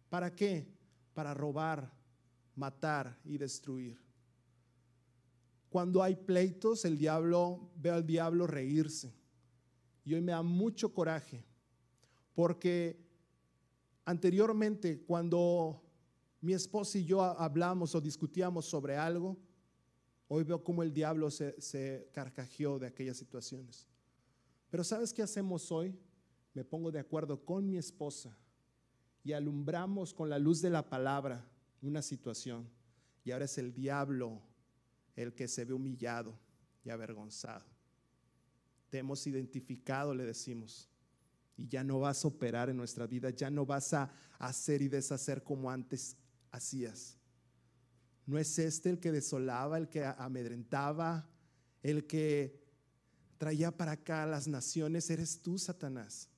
¿Para 0.09 0.35
qué? 0.35 0.67
Para 1.13 1.33
robar, 1.33 1.91
matar 2.55 3.17
y 3.23 3.37
destruir. 3.37 3.99
Cuando 5.69 6.01
hay 6.01 6.15
pleitos, 6.15 6.83
el 6.83 6.97
diablo, 6.97 7.71
ve 7.75 7.91
al 7.91 8.05
diablo 8.05 8.47
reírse. 8.47 9.13
Y 10.03 10.15
hoy 10.15 10.21
me 10.21 10.31
da 10.31 10.41
mucho 10.41 10.93
coraje, 10.93 11.45
porque 12.33 12.99
anteriormente 14.05 15.03
cuando 15.03 15.83
mi 16.41 16.53
esposa 16.53 16.97
y 16.97 17.05
yo 17.05 17.21
hablamos 17.21 17.93
o 17.93 18.01
discutíamos 18.01 18.65
sobre 18.65 18.97
algo, 18.97 19.37
Hoy 20.31 20.43
veo 20.43 20.63
cómo 20.63 20.83
el 20.83 20.93
diablo 20.93 21.31
se, 21.31 22.07
carcajeó 22.13 22.77
de 22.77 22.85
aquellas 22.85 23.17
situaciones. 23.17 23.87
Pero 24.69 24.83
¿sabes 24.83 25.11
qué 25.11 25.23
hacemos 25.23 25.71
hoy? 25.71 25.99
Me 26.53 26.63
pongo 26.63 26.91
de 26.91 26.99
acuerdo 26.99 27.43
con 27.43 27.67
mi 27.67 27.77
esposa 27.77 28.37
y 29.23 29.33
alumbramos 29.33 30.13
con 30.13 30.29
la 30.29 30.37
luz 30.37 30.61
de 30.61 30.69
la 30.69 30.87
palabra 30.87 31.49
una 31.81 32.03
situación. 32.03 32.69
Y 33.25 33.31
ahora 33.31 33.45
es 33.45 33.57
el 33.57 33.73
diablo 33.73 34.39
el 35.15 35.33
que 35.33 35.47
se 35.47 35.65
ve 35.65 35.73
humillado 35.73 36.37
y 36.85 36.91
avergonzado. 36.91 37.65
Te 38.91 38.99
hemos 38.99 39.25
identificado, 39.25 40.13
le 40.13 40.25
decimos, 40.25 40.89
y 41.57 41.67
ya 41.67 41.83
no 41.83 41.99
vas 41.99 42.23
a 42.23 42.27
operar 42.27 42.69
en 42.69 42.77
nuestra 42.77 43.07
vida, 43.07 43.31
ya 43.31 43.49
no 43.49 43.65
vas 43.65 43.93
a 43.95 44.13
hacer 44.37 44.83
y 44.83 44.89
deshacer 44.89 45.43
como 45.43 45.71
antes 45.71 46.15
hacías. 46.51 47.18
¿No 48.29 48.37
es 48.37 48.59
este 48.59 48.91
el 48.91 48.99
que 48.99 49.11
desolaba, 49.11 49.79
el 49.79 49.89
que 49.89 50.05
amedrentaba, 50.05 51.27
el 51.81 52.05
que 52.05 52.61
traía 53.39 53.75
para 53.75 53.93
acá 53.93 54.27
las 54.27 54.47
naciones? 54.47 55.09
Eres 55.09 55.41
tú, 55.41 55.57
Satanás. 55.57 56.29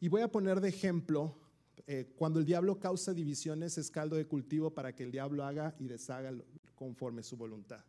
Y 0.00 0.08
voy 0.08 0.22
a 0.22 0.32
poner 0.32 0.60
de 0.60 0.70
ejemplo, 0.70 1.38
eh, 1.86 2.14
cuando 2.16 2.40
el 2.40 2.46
diablo 2.46 2.80
causa 2.80 3.14
divisiones 3.14 3.78
es 3.78 3.92
caldo 3.92 4.16
de 4.16 4.26
cultivo 4.26 4.74
para 4.74 4.92
que 4.92 5.04
el 5.04 5.12
diablo 5.12 5.44
haga 5.44 5.76
y 5.78 5.86
deshaga 5.86 6.34
conforme 6.74 7.22
su 7.22 7.36
voluntad. 7.36 7.84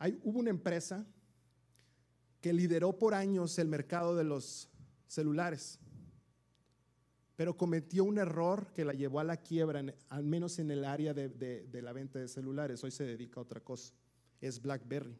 Hay, 0.00 0.18
hubo 0.24 0.40
una 0.40 0.50
empresa 0.50 1.06
que 2.40 2.52
lideró 2.52 2.98
por 2.98 3.14
años 3.14 3.56
el 3.60 3.68
mercado 3.68 4.16
de 4.16 4.24
los 4.24 4.70
celulares 5.06 5.78
pero 7.38 7.56
cometió 7.56 8.02
un 8.02 8.18
error 8.18 8.72
que 8.72 8.84
la 8.84 8.92
llevó 8.92 9.20
a 9.20 9.24
la 9.24 9.36
quiebra, 9.36 9.80
al 10.08 10.24
menos 10.24 10.58
en 10.58 10.72
el 10.72 10.84
área 10.84 11.14
de, 11.14 11.68
la 11.72 11.92
venta 11.92 12.18
de 12.18 12.26
celulares. 12.26 12.82
Hoy 12.82 12.90
se 12.90 13.04
dedica 13.04 13.38
a 13.38 13.44
otra 13.44 13.60
cosa, 13.60 13.94
es 14.40 14.60
BlackBerry. 14.60 15.16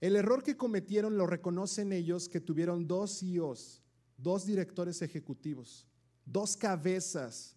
El 0.00 0.14
error 0.14 0.44
que 0.44 0.56
cometieron 0.56 1.18
lo 1.18 1.26
reconocen 1.26 1.92
ellos 1.92 2.28
que 2.28 2.40
tuvieron 2.40 2.86
dos 2.86 3.18
CEOs, 3.18 3.82
dos 4.16 4.46
directores 4.46 5.02
ejecutivos, 5.02 5.88
dos 6.24 6.56
cabezas 6.56 7.56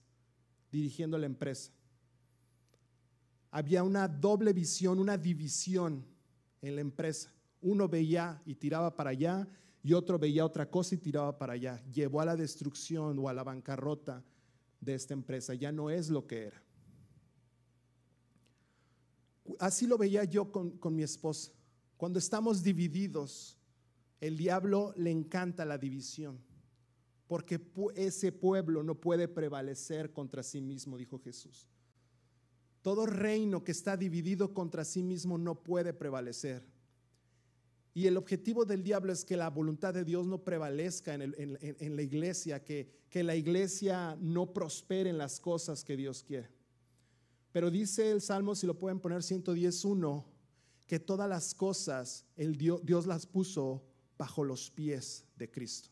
dirigiendo 0.71 1.15
la 1.19 1.27
empresa. 1.27 1.71
Había 3.51 3.83
una 3.83 4.07
doble 4.07 4.53
visión, 4.53 4.97
una 4.97 5.19
división 5.19 6.03
en 6.63 6.73
la 6.73 6.81
empresa. 6.81 7.31
Uno 7.61 7.87
veía 7.87 8.41
y 8.47 8.55
tiraba 8.55 8.95
para 8.95 9.11
allá 9.11 9.47
y 9.81 9.93
otro 9.93 10.19
veía 10.19 10.45
otra 10.45 10.69
cosa 10.69 10.95
y 10.95 10.97
tiraba 10.97 11.37
para 11.37 11.53
allá. 11.53 11.81
Llevó 11.91 12.21
a 12.21 12.25
la 12.25 12.35
destrucción 12.35 13.17
o 13.19 13.29
a 13.29 13.33
la 13.33 13.43
bancarrota 13.43 14.23
de 14.81 14.93
esta 14.93 15.13
empresa. 15.13 15.53
Ya 15.53 15.71
no 15.71 15.89
es 15.89 16.09
lo 16.09 16.27
que 16.27 16.47
era. 16.47 16.63
Así 19.59 19.87
lo 19.87 19.97
veía 19.97 20.23
yo 20.25 20.51
con, 20.51 20.77
con 20.77 20.95
mi 20.95 21.03
esposa. 21.03 21.51
Cuando 21.97 22.19
estamos 22.19 22.61
divididos, 22.61 23.57
el 24.21 24.37
diablo 24.37 24.93
le 24.97 25.11
encanta 25.11 25.65
la 25.65 25.77
división, 25.77 26.39
porque 27.27 27.59
ese 27.95 28.31
pueblo 28.31 28.83
no 28.83 28.95
puede 28.95 29.27
prevalecer 29.27 30.11
contra 30.11 30.43
sí 30.43 30.61
mismo, 30.61 30.97
dijo 30.97 31.19
Jesús. 31.19 31.67
Todo 32.81 33.05
reino 33.05 33.63
que 33.63 33.71
está 33.71 33.97
dividido 33.97 34.53
contra 34.53 34.85
sí 34.85 35.03
mismo 35.03 35.37
no 35.37 35.63
puede 35.63 35.93
prevalecer. 35.93 36.65
Y 37.93 38.07
el 38.07 38.17
objetivo 38.17 38.65
del 38.65 38.83
diablo 38.83 39.11
es 39.11 39.25
que 39.25 39.35
la 39.35 39.49
voluntad 39.49 39.93
de 39.93 40.05
Dios 40.05 40.27
no 40.27 40.43
prevalezca 40.43 41.15
en, 41.15 41.95
la 41.95 42.01
iglesia, 42.01 42.63
que, 42.63 42.89
la 43.13 43.35
iglesia 43.35 44.17
no 44.21 44.53
prospere 44.53 45.09
en 45.09 45.17
las 45.17 45.39
cosas 45.39 45.83
que 45.83 45.97
Dios 45.97 46.23
quiere. 46.23 46.49
Pero 47.51 47.71
dice 47.71 48.11
el 48.11 48.21
Salmo, 48.21 48.53
si 48.53 48.67
lo 48.67 48.77
pueden 48.77 48.99
poner 48.99 49.23
111, 49.23 50.23
que 50.85 50.99
todas 50.99 51.27
las 51.27 51.53
cosas 51.55 52.25
el 52.35 52.57
Dios, 52.57 52.85
Dios 52.85 53.07
las 53.07 53.25
puso 53.25 53.83
bajo 54.17 54.43
los 54.43 54.69
pies 54.69 55.25
de 55.35 55.49
Cristo. 55.49 55.89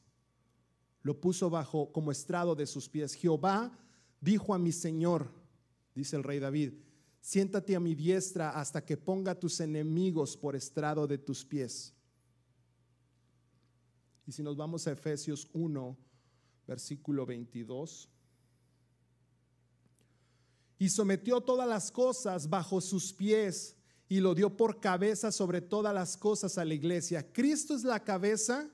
Lo 1.02 1.20
puso 1.20 1.50
bajo 1.50 1.92
como 1.92 2.12
estrado 2.12 2.56
de 2.56 2.68
sus 2.68 2.90
pies. 2.90 3.14
Jehová 3.14 3.72
dijo 4.22 4.54
a 4.54 4.60
mi 4.60 4.72
Señor, 4.72 5.32
dice 5.96 6.16
el 6.16 6.24
rey 6.24 6.40
David, 6.40 6.74
siéntate 7.28 7.76
a 7.76 7.80
mi 7.82 7.94
diestra 7.94 8.52
hasta 8.52 8.86
que 8.86 8.96
ponga 8.96 9.38
tus 9.38 9.60
enemigos 9.60 10.38
por 10.38 10.56
estrado 10.56 11.06
de 11.06 11.18
tus 11.18 11.44
pies. 11.44 11.94
Y 14.26 14.32
si 14.32 14.42
nos 14.42 14.56
vamos 14.56 14.88
a 14.88 14.94
Efesios 14.94 15.50
1, 15.52 15.98
versículo 16.66 17.26
22. 17.26 18.08
Y 20.80 20.88
sometió 20.88 21.42
todas 21.42 21.68
las 21.68 21.92
cosas 21.92 22.50
bajo 22.50 22.80
sus 22.80 23.12
pies 23.12 23.76
y 24.08 24.22
lo 24.22 24.34
dio 24.34 24.56
por 24.56 24.80
cabeza 24.80 25.30
sobre 25.30 25.60
todas 25.60 25.94
las 25.94 26.16
cosas 26.16 26.58
a 26.58 26.64
la 26.64 26.76
iglesia. 26.76 27.34
Cristo 27.34 27.76
es 27.76 27.84
la 27.84 28.02
cabeza, 28.02 28.72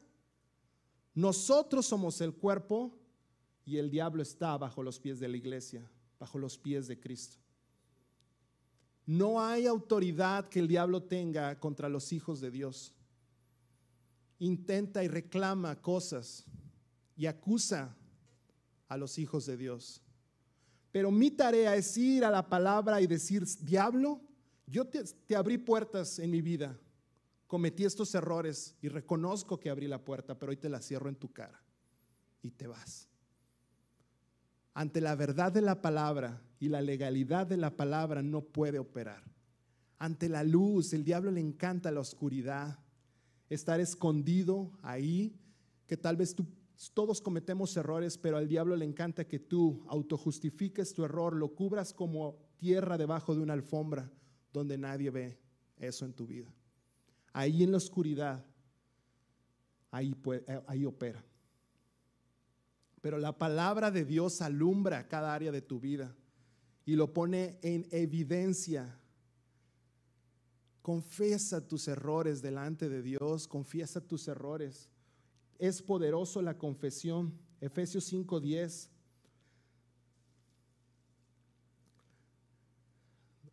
nosotros 1.15 1.87
somos 1.87 2.21
el 2.21 2.35
cuerpo 2.35 2.99
y 3.65 3.77
el 3.77 3.89
diablo 3.89 4.21
está 4.21 4.55
bajo 4.59 4.83
los 4.83 4.99
pies 4.99 5.19
de 5.19 5.27
la 5.27 5.37
iglesia, 5.37 5.89
bajo 6.19 6.37
los 6.37 6.59
pies 6.59 6.85
de 6.85 6.99
Cristo. 6.99 7.42
No 9.05 9.41
hay 9.41 9.67
autoridad 9.67 10.47
que 10.47 10.59
el 10.59 10.67
diablo 10.67 11.03
tenga 11.03 11.59
contra 11.59 11.89
los 11.89 12.13
hijos 12.13 12.39
de 12.39 12.51
Dios. 12.51 12.93
Intenta 14.39 15.03
y 15.03 15.07
reclama 15.07 15.81
cosas 15.81 16.45
y 17.15 17.25
acusa 17.25 17.95
a 18.87 18.97
los 18.97 19.17
hijos 19.17 19.45
de 19.45 19.57
Dios. 19.57 20.01
Pero 20.91 21.11
mi 21.11 21.31
tarea 21.31 21.75
es 21.75 21.97
ir 21.97 22.23
a 22.23 22.31
la 22.31 22.47
palabra 22.47 23.01
y 23.01 23.07
decir, 23.07 23.43
diablo, 23.61 24.21
yo 24.67 24.85
te, 24.87 25.35
abrí 25.35 25.57
puertas 25.57 26.19
en 26.19 26.29
mi 26.29 26.41
vida, 26.41 26.79
cometí 27.47 27.83
estos 27.83 28.13
errores 28.15 28.75
y 28.81 28.89
reconozco 28.89 29.59
que 29.59 29.69
abrí 29.69 29.87
la 29.87 30.03
puerta, 30.03 30.37
pero 30.37 30.51
hoy 30.51 30.57
te 30.57 30.69
la 30.69 30.81
cierro 30.81 31.09
en 31.09 31.15
tu 31.15 31.31
cara 31.31 31.61
y 32.41 32.51
te 32.51 32.67
vas. 32.67 33.07
Ante 34.73 35.01
la 35.01 35.15
verdad 35.15 35.51
de 35.51 35.61
la 35.61 35.81
palabra 35.81 36.41
y 36.63 36.69
la 36.69 36.81
legalidad 36.81 37.45
de 37.45 37.57
la 37.57 37.75
palabra 37.75 38.23
no 38.23 38.39
puede 38.39 38.79
operar. 38.79 39.21
Ante 39.97 40.29
la 40.29 40.45
luz, 40.45 40.93
el 40.93 41.03
diablo 41.03 41.29
le 41.29 41.41
encanta 41.41 41.91
la 41.91 41.99
oscuridad, 41.99 42.79
estar 43.49 43.81
escondido 43.81 44.71
ahí, 44.81 45.37
que 45.87 45.97
tal 45.97 46.15
vez 46.15 46.37
todos 46.93 47.19
cometemos 47.19 47.75
errores, 47.75 48.17
pero 48.17 48.37
al 48.37 48.47
diablo 48.47 48.77
le 48.77 48.85
encanta 48.85 49.27
que 49.27 49.39
tú 49.39 49.83
autojustifiques 49.89 50.93
tu 50.93 51.03
error, 51.03 51.35
lo 51.35 51.53
cubras 51.53 51.91
como 51.91 52.37
tierra 52.59 52.97
debajo 52.97 53.35
de 53.35 53.41
una 53.41 53.51
alfombra 53.51 54.09
donde 54.53 54.77
nadie 54.77 55.09
ve 55.09 55.37
eso 55.75 56.05
en 56.05 56.13
tu 56.13 56.25
vida. 56.25 56.55
Ahí 57.33 57.61
en 57.61 57.71
la 57.71 57.77
oscuridad, 57.77 58.45
ahí, 59.91 60.15
eh, 60.47 60.61
ahí 60.67 60.85
opera. 60.85 61.25
Pero 63.01 63.17
la 63.17 63.37
palabra 63.37 63.91
de 63.91 64.05
Dios 64.05 64.41
alumbra 64.41 65.09
cada 65.09 65.33
área 65.33 65.51
de 65.51 65.61
tu 65.61 65.81
vida 65.81 66.15
y 66.85 66.95
lo 66.95 67.13
pone 67.13 67.59
en 67.61 67.87
evidencia. 67.91 68.99
Confiesa 70.81 71.65
tus 71.65 71.87
errores 71.87 72.41
delante 72.41 72.89
de 72.89 73.01
Dios, 73.01 73.47
confiesa 73.47 74.01
tus 74.01 74.27
errores. 74.27 74.89
Es 75.57 75.81
poderoso 75.81 76.41
la 76.41 76.57
confesión. 76.57 77.39
Efesios 77.61 78.05
5:10. 78.11 78.89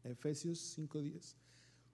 Efesios 0.02 0.58
5:10. 0.58 1.36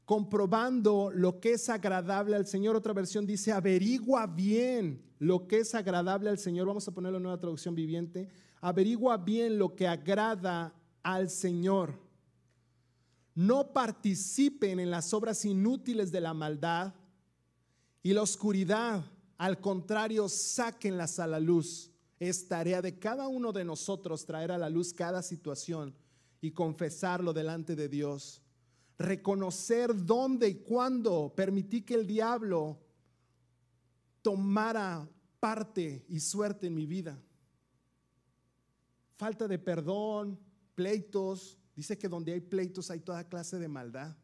Comprobando 0.07 1.11
lo 1.12 1.40
que 1.40 1.55
es 1.55 1.69
agradable 1.69 2.37
al 2.37 2.47
Señor. 2.47 2.76
Otra 2.76 2.93
versión 2.93 3.26
dice, 3.26 3.52
averigua 3.52 4.26
bien 4.26 5.02
lo 5.19 5.49
que 5.49 5.59
es 5.59 5.75
agradable 5.75 6.31
al 6.31 6.38
Señor. 6.38 6.66
Vamos 6.66 6.87
a 6.87 6.95
ponerlo 6.95 7.19
en 7.19 7.26
una 7.26 7.40
traducción 7.40 7.75
viviente. 7.75 8.28
Averigua 8.61 9.16
bien 9.19 9.59
lo 9.59 9.75
que 9.75 9.87
agrada 9.87 10.73
al 11.06 11.30
Señor. 11.30 11.94
No 13.32 13.72
participen 13.72 14.80
en 14.80 14.90
las 14.90 15.14
obras 15.14 15.44
inútiles 15.44 16.10
de 16.10 16.20
la 16.20 16.34
maldad 16.34 16.94
y 18.02 18.12
la 18.12 18.22
oscuridad. 18.22 19.04
Al 19.38 19.60
contrario, 19.60 20.28
sáquenlas 20.28 21.20
a 21.20 21.28
la 21.28 21.38
luz. 21.38 21.92
Es 22.18 22.48
tarea 22.48 22.82
de 22.82 22.98
cada 22.98 23.28
uno 23.28 23.52
de 23.52 23.64
nosotros 23.64 24.26
traer 24.26 24.50
a 24.50 24.58
la 24.58 24.68
luz 24.68 24.92
cada 24.92 25.22
situación 25.22 25.94
y 26.40 26.50
confesarlo 26.50 27.32
delante 27.32 27.76
de 27.76 27.88
Dios. 27.88 28.42
Reconocer 28.98 29.94
dónde 29.94 30.48
y 30.48 30.54
cuándo 30.56 31.32
permití 31.36 31.82
que 31.82 31.94
el 31.94 32.06
diablo 32.06 32.80
tomara 34.22 35.08
parte 35.38 36.04
y 36.08 36.18
suerte 36.18 36.66
en 36.66 36.75
mi 36.75 36.84
vida. 36.84 37.16
Falta 39.16 39.46
de 39.46 39.58
perdón, 39.60 40.45
pleitos. 40.76 41.59
Dice 41.75 41.99
que 41.99 42.09
donde 42.09 42.33
hay 42.33 42.40
pleitos 42.40 42.92
hay 42.92 43.00
toda 43.00 43.28
clase 43.28 43.59
de 43.59 43.66
maldad. 43.66 44.16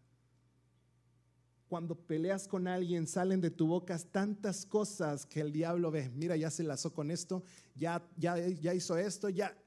Cuando 1.68 1.96
peleas 1.96 2.46
con 2.46 2.68
alguien 2.68 3.08
salen 3.08 3.40
de 3.40 3.50
tu 3.50 3.66
boca 3.66 3.98
tantas 3.98 4.64
cosas 4.64 5.26
que 5.26 5.40
el 5.40 5.50
diablo 5.52 5.90
ve. 5.90 6.08
Mira, 6.10 6.36
ya 6.36 6.50
se 6.50 6.62
lazó 6.62 6.94
con 6.94 7.10
esto, 7.10 7.42
ya, 7.74 8.06
ya, 8.16 8.36
ya 8.36 8.74
hizo 8.74 8.96
esto, 8.96 9.28
ya. 9.28 9.58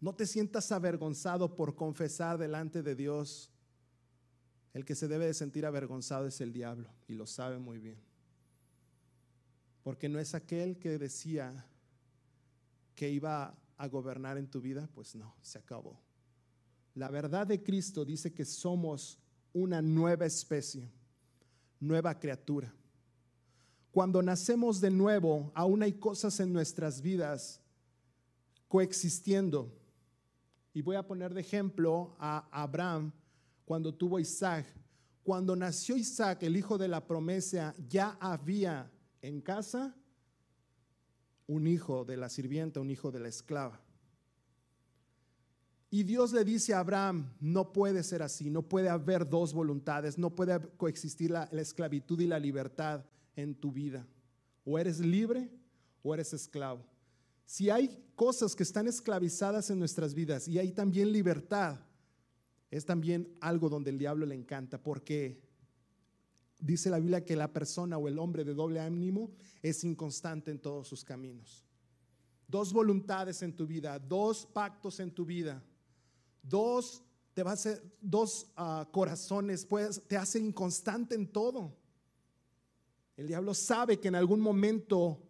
No 0.00 0.14
te 0.14 0.26
sientas 0.26 0.72
avergonzado 0.72 1.54
por 1.54 1.76
confesar 1.76 2.38
delante 2.38 2.82
de 2.82 2.94
Dios. 2.94 3.50
El 4.72 4.86
que 4.86 4.94
se 4.94 5.08
debe 5.08 5.26
de 5.26 5.34
sentir 5.34 5.66
avergonzado 5.66 6.26
es 6.26 6.40
el 6.40 6.54
diablo 6.54 6.88
y 7.06 7.14
lo 7.14 7.26
sabe 7.26 7.58
muy 7.58 7.78
bien. 7.78 8.09
Porque 9.82 10.08
no 10.08 10.18
es 10.18 10.34
aquel 10.34 10.78
que 10.78 10.98
decía 10.98 11.66
que 12.94 13.10
iba 13.10 13.56
a 13.76 13.88
gobernar 13.88 14.36
en 14.36 14.46
tu 14.46 14.60
vida, 14.60 14.88
pues 14.94 15.14
no, 15.14 15.34
se 15.40 15.58
acabó. 15.58 15.98
La 16.94 17.08
verdad 17.08 17.46
de 17.46 17.62
Cristo 17.62 18.04
dice 18.04 18.32
que 18.32 18.44
somos 18.44 19.18
una 19.52 19.80
nueva 19.80 20.26
especie, 20.26 20.90
nueva 21.78 22.18
criatura. 22.18 22.74
Cuando 23.90 24.22
nacemos 24.22 24.80
de 24.80 24.90
nuevo, 24.90 25.50
aún 25.54 25.82
hay 25.82 25.94
cosas 25.94 26.38
en 26.40 26.52
nuestras 26.52 27.00
vidas 27.00 27.60
coexistiendo. 28.68 29.76
Y 30.72 30.82
voy 30.82 30.96
a 30.96 31.06
poner 31.06 31.34
de 31.34 31.40
ejemplo 31.40 32.14
a 32.18 32.48
Abraham 32.52 33.12
cuando 33.64 33.92
tuvo 33.92 34.20
Isaac. 34.20 34.66
Cuando 35.24 35.56
nació 35.56 35.96
Isaac, 35.96 36.42
el 36.42 36.56
hijo 36.56 36.78
de 36.78 36.86
la 36.86 37.04
promesa, 37.06 37.74
ya 37.88 38.16
había 38.20 38.90
en 39.22 39.40
casa 39.40 39.96
un 41.46 41.66
hijo 41.66 42.04
de 42.04 42.16
la 42.16 42.28
sirvienta, 42.28 42.80
un 42.80 42.90
hijo 42.90 43.10
de 43.10 43.20
la 43.20 43.28
esclava. 43.28 43.80
Y 45.90 46.04
Dios 46.04 46.32
le 46.32 46.44
dice 46.44 46.72
a 46.72 46.78
Abraham, 46.78 47.32
no 47.40 47.72
puede 47.72 48.04
ser 48.04 48.22
así, 48.22 48.48
no 48.48 48.62
puede 48.62 48.88
haber 48.88 49.28
dos 49.28 49.52
voluntades, 49.52 50.16
no 50.16 50.34
puede 50.36 50.60
coexistir 50.76 51.32
la, 51.32 51.48
la, 51.50 51.60
esclavitud 51.60 52.20
y 52.20 52.28
la 52.28 52.38
libertad 52.38 53.04
en 53.34 53.56
tu 53.56 53.72
vida. 53.72 54.06
O 54.64 54.78
eres 54.78 55.00
libre 55.00 55.50
o 56.04 56.14
eres 56.14 56.32
esclavo. 56.32 56.86
Si 57.44 57.68
hay 57.68 58.00
cosas 58.14 58.54
que 58.54 58.62
están 58.62 58.86
esclavizadas 58.86 59.70
en 59.70 59.80
nuestras 59.80 60.14
vidas 60.14 60.46
y 60.46 60.60
hay 60.60 60.70
también 60.70 61.10
libertad, 61.10 61.80
es 62.70 62.84
también 62.84 63.36
algo 63.40 63.68
donde 63.68 63.90
el 63.90 63.98
diablo 63.98 64.24
le 64.26 64.36
encanta, 64.36 64.80
porque 64.80 65.42
dice 66.60 66.90
la 66.90 66.98
Biblia 66.98 67.24
que 67.24 67.36
la 67.36 67.52
persona 67.52 67.98
o 67.98 68.08
el 68.08 68.18
hombre 68.18 68.44
de 68.44 68.54
doble 68.54 68.80
ánimo 68.80 69.30
es 69.62 69.84
inconstante 69.84 70.50
en 70.50 70.58
todos 70.58 70.88
sus 70.88 71.04
caminos. 71.04 71.64
Dos 72.46 72.72
voluntades 72.72 73.42
en 73.42 73.54
tu 73.56 73.66
vida, 73.66 73.98
dos 73.98 74.46
pactos 74.46 75.00
en 75.00 75.12
tu 75.12 75.24
vida, 75.24 75.62
dos 76.42 77.02
te 77.32 77.42
va 77.42 77.52
a 77.52 77.54
hacer, 77.54 77.82
dos 78.00 78.50
uh, 78.58 78.90
corazones, 78.90 79.64
pues, 79.64 80.02
te 80.06 80.16
hace 80.16 80.38
inconstante 80.38 81.14
en 81.14 81.26
todo. 81.28 81.76
El 83.16 83.28
diablo 83.28 83.54
sabe 83.54 84.00
que 84.00 84.08
en 84.08 84.14
algún 84.14 84.40
momento 84.40 85.22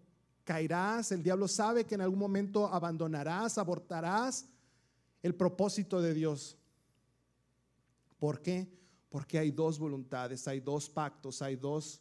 caerás, 0.45 1.13
el 1.13 1.23
diablo 1.23 1.47
sabe 1.47 1.85
que 1.85 1.95
en 1.95 2.01
algún 2.01 2.19
momento 2.19 2.67
abandonarás, 2.67 3.59
abortarás 3.59 4.47
el 5.23 5.35
propósito 5.35 6.01
de 6.01 6.15
Dios. 6.15 6.57
¿Por 8.19 8.41
qué? 8.41 8.80
Porque 9.11 9.39
hay 9.39 9.51
dos 9.51 9.79
voluntades, 9.79 10.49
hay 10.49 10.61
dos 10.61 10.89
pactos, 10.89 11.43
hay 11.43 11.57
dos 11.57 12.01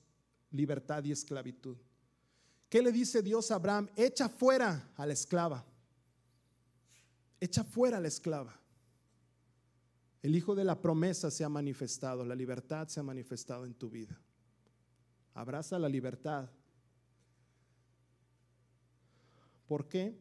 libertad 0.51 1.03
y 1.03 1.11
esclavitud. 1.11 1.77
¿Qué 2.69 2.81
le 2.81 2.91
dice 2.91 3.21
Dios 3.21 3.51
a 3.51 3.55
Abraham? 3.55 3.89
Echa 3.95 4.29
fuera 4.29 4.91
a 4.95 5.05
la 5.05 5.13
esclava. 5.13 5.65
Echa 7.39 7.63
fuera 7.63 7.97
a 7.97 7.99
la 7.99 8.07
esclava. 8.07 8.59
El 10.21 10.35
hijo 10.35 10.53
de 10.53 10.63
la 10.63 10.79
promesa 10.79 11.31
se 11.31 11.43
ha 11.43 11.49
manifestado, 11.49 12.25
la 12.25 12.35
libertad 12.35 12.87
se 12.87 12.99
ha 12.99 13.03
manifestado 13.03 13.65
en 13.65 13.73
tu 13.73 13.89
vida. 13.89 14.19
Abraza 15.33 15.79
la 15.79 15.89
libertad. 15.89 16.49
¿Por 19.65 19.87
qué? 19.87 20.19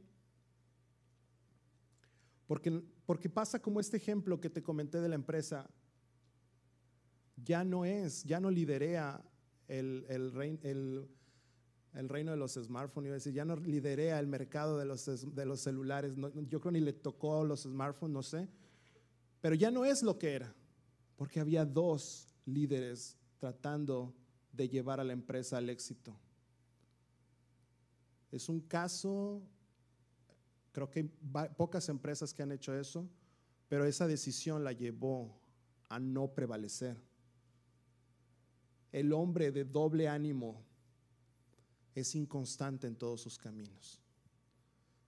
Porque, 2.46 2.83
porque 3.05 3.29
pasa 3.29 3.61
como 3.61 3.81
este 3.81 3.96
ejemplo 3.96 4.40
que 4.40 4.48
te 4.48 4.62
comenté 4.62 5.01
de 5.01 5.09
la 5.09 5.16
empresa 5.16 5.68
ya 7.44 7.64
no 7.64 7.85
es, 7.85 8.24
ya 8.24 8.40
no 8.40 8.51
liderea 8.51 9.22
el, 9.68 10.05
el, 10.09 10.33
reino 12.09 12.31
de 12.31 12.37
los 12.37 12.55
smartphones, 12.55 13.12
decir, 13.12 13.33
ya 13.33 13.44
no 13.44 13.57
liderea 13.57 14.18
el 14.18 14.27
mercado 14.27 14.79
de 14.79 14.85
los, 14.85 15.35
de 15.35 15.46
los 15.46 15.61
celulares, 15.61 16.14
yo 16.48 16.61
creo 16.61 16.72
ni 16.72 16.81
le 16.81 16.92
tocó 16.92 17.44
los 17.44 17.62
smartphones, 17.62 18.14
no 18.14 18.22
sé, 18.22 18.48
pero 19.40 19.55
ya 19.55 19.70
no 19.70 19.85
es 19.85 20.03
lo 20.03 20.18
que 20.18 20.35
era, 20.35 20.55
porque 21.16 21.40
había 21.40 21.64
dos 21.64 22.29
líderes 22.44 23.16
tratando 23.38 24.14
de 24.53 24.68
llevar 24.68 25.01
a 25.01 25.05
la 25.05 25.12
empresa 25.12 25.59
al 25.59 25.70
éxito. 25.70 26.18
Es 28.31 28.48
un 28.48 28.61
caso, 28.61 29.42
creo 30.72 30.90
que 30.90 31.01
hay 31.01 31.48
pocas 31.57 31.88
empresas 31.88 32.35
que 32.35 32.42
han 32.42 32.53
hecho 32.53 32.74
eso, 32.74 33.09
pero 33.68 33.85
esa 33.85 34.07
decisión 34.07 34.64
la 34.64 34.72
llevó 34.72 35.40
a 35.88 35.98
no 35.98 36.29
prevalecer 36.29 37.08
el 38.92 39.12
hombre 39.12 39.53
de 39.53 39.64
doble 39.64 40.09
ánimo 40.09 40.62
es 41.94 42.14
inconstante 42.14 42.87
en 42.87 42.96
todos 42.96 43.20
sus 43.20 43.38
caminos. 43.38 44.01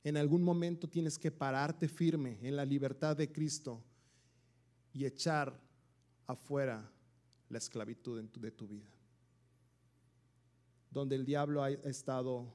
En 0.02 0.16
algún 0.16 0.42
momento 0.42 0.88
tienes 0.88 1.18
que 1.18 1.30
pararte 1.30 1.88
firme 1.88 2.38
en 2.42 2.56
la 2.56 2.64
libertad 2.64 3.16
de 3.16 3.30
Cristo 3.30 3.82
y 4.92 5.04
echar 5.04 5.60
afuera 6.26 6.90
la 7.48 7.58
esclavitud 7.58 8.22
de 8.22 8.50
tu 8.50 8.66
vida. 8.66 8.88
Donde 10.90 11.16
el 11.16 11.24
diablo 11.24 11.62
ha 11.62 11.70
estado 11.70 12.52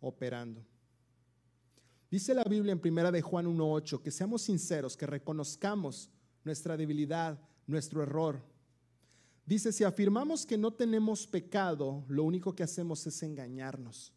operando. 0.00 0.64
Dice 2.10 2.34
la 2.34 2.44
Biblia 2.44 2.72
en 2.72 2.80
primera 2.80 3.12
de 3.12 3.22
Juan 3.22 3.46
1:8 3.46 4.02
que 4.02 4.10
seamos 4.10 4.42
sinceros, 4.42 4.96
que 4.96 5.06
reconozcamos 5.06 6.10
nuestra 6.44 6.76
debilidad, 6.76 7.38
nuestro 7.66 8.02
error 8.02 8.49
Dice, 9.50 9.72
si 9.72 9.82
afirmamos 9.82 10.46
que 10.46 10.56
no 10.56 10.72
tenemos 10.72 11.26
pecado, 11.26 12.04
lo 12.06 12.22
único 12.22 12.54
que 12.54 12.62
hacemos 12.62 13.04
es 13.08 13.20
engañarnos. 13.24 14.12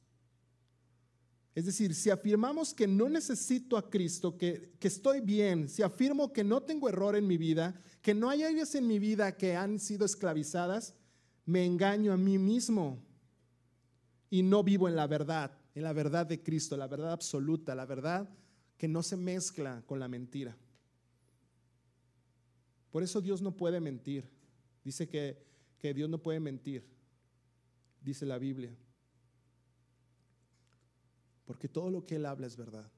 Es 1.56 1.65
decir, 1.65 1.96
si 1.96 2.12
afirmamos 2.12 2.72
que 2.72 2.86
no 2.86 3.10
necesito 3.10 3.76
a 3.76 3.89
Cristo, 3.89 4.38
que, 4.38 4.76
que, 4.80 4.88
estoy 4.88 5.22
bien, 5.22 5.69
si 5.69 5.82
afirmo 5.82 6.32
que 6.32 6.43
no 6.43 6.62
tengo 6.62 6.88
error 6.88 7.15
en 7.15 7.26
mi 7.26 7.38
vida, 7.38 7.74
que 8.04 8.13
no 8.13 8.30
hay 8.30 8.43
áreas 8.43 8.76
en 8.76 8.86
mi 8.86 9.00
vida 9.00 9.36
que 9.36 9.56
han 9.56 9.80
sido 9.80 10.06
esclavizadas, 10.06 10.93
me 11.48 11.65
engaño 11.65 12.13
a 12.13 12.17
mí 12.17 12.38
mismo 12.38 13.04
y 14.30 14.43
no 14.43 14.63
vivo 14.63 14.88
en 14.88 14.96
la 14.96 15.08
verdad, 15.08 15.58
en 15.74 15.82
la 15.82 15.93
verdad 15.93 16.28
de 16.28 16.43
Cristo, 16.43 16.78
la 16.78 16.86
verdad 16.86 17.12
absoluta, 17.12 17.74
la 17.74 17.88
verdad 17.88 18.30
que 18.78 18.88
no 18.88 19.02
se 19.02 19.17
mezcla 19.17 19.82
con 19.88 20.00
la 20.00 20.08
mentira. 20.08 20.56
Por 22.91 23.02
eso 23.02 23.19
Dios 23.19 23.41
no 23.41 23.58
puede 23.58 23.82
mentir. 23.82 24.42
Dice 24.84 25.08
que, 25.08 25.38
que 25.78 25.93
Dios 25.93 26.10
no 26.10 26.22
puede 26.22 26.39
mentir, 26.39 26.86
dice 28.02 28.26
la 28.26 28.38
Biblia. 28.38 28.76
Porque 31.46 31.67
todo 31.67 31.89
lo 31.89 32.06
que 32.06 32.15
Él 32.15 32.26
habla 32.26 32.48
es 32.48 32.56
verdad. 32.56 32.89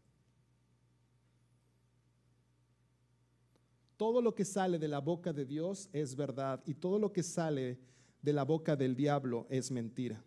Todo 3.98 4.22
lo 4.22 4.36
que 4.36 4.44
sale 4.44 4.78
de 4.78 4.88
la 4.88 5.00
boca 5.00 5.32
de 5.32 5.46
Dios 5.46 5.90
es 5.94 6.16
verdad 6.16 6.62
y 6.66 6.74
todo 6.74 7.00
lo 7.00 7.14
que 7.14 7.24
sale 7.24 7.80
de 8.22 8.34
la 8.34 8.44
boca 8.44 8.76
del 8.76 8.96
diablo 8.96 9.48
es 9.50 9.72
mentira. 9.72 10.22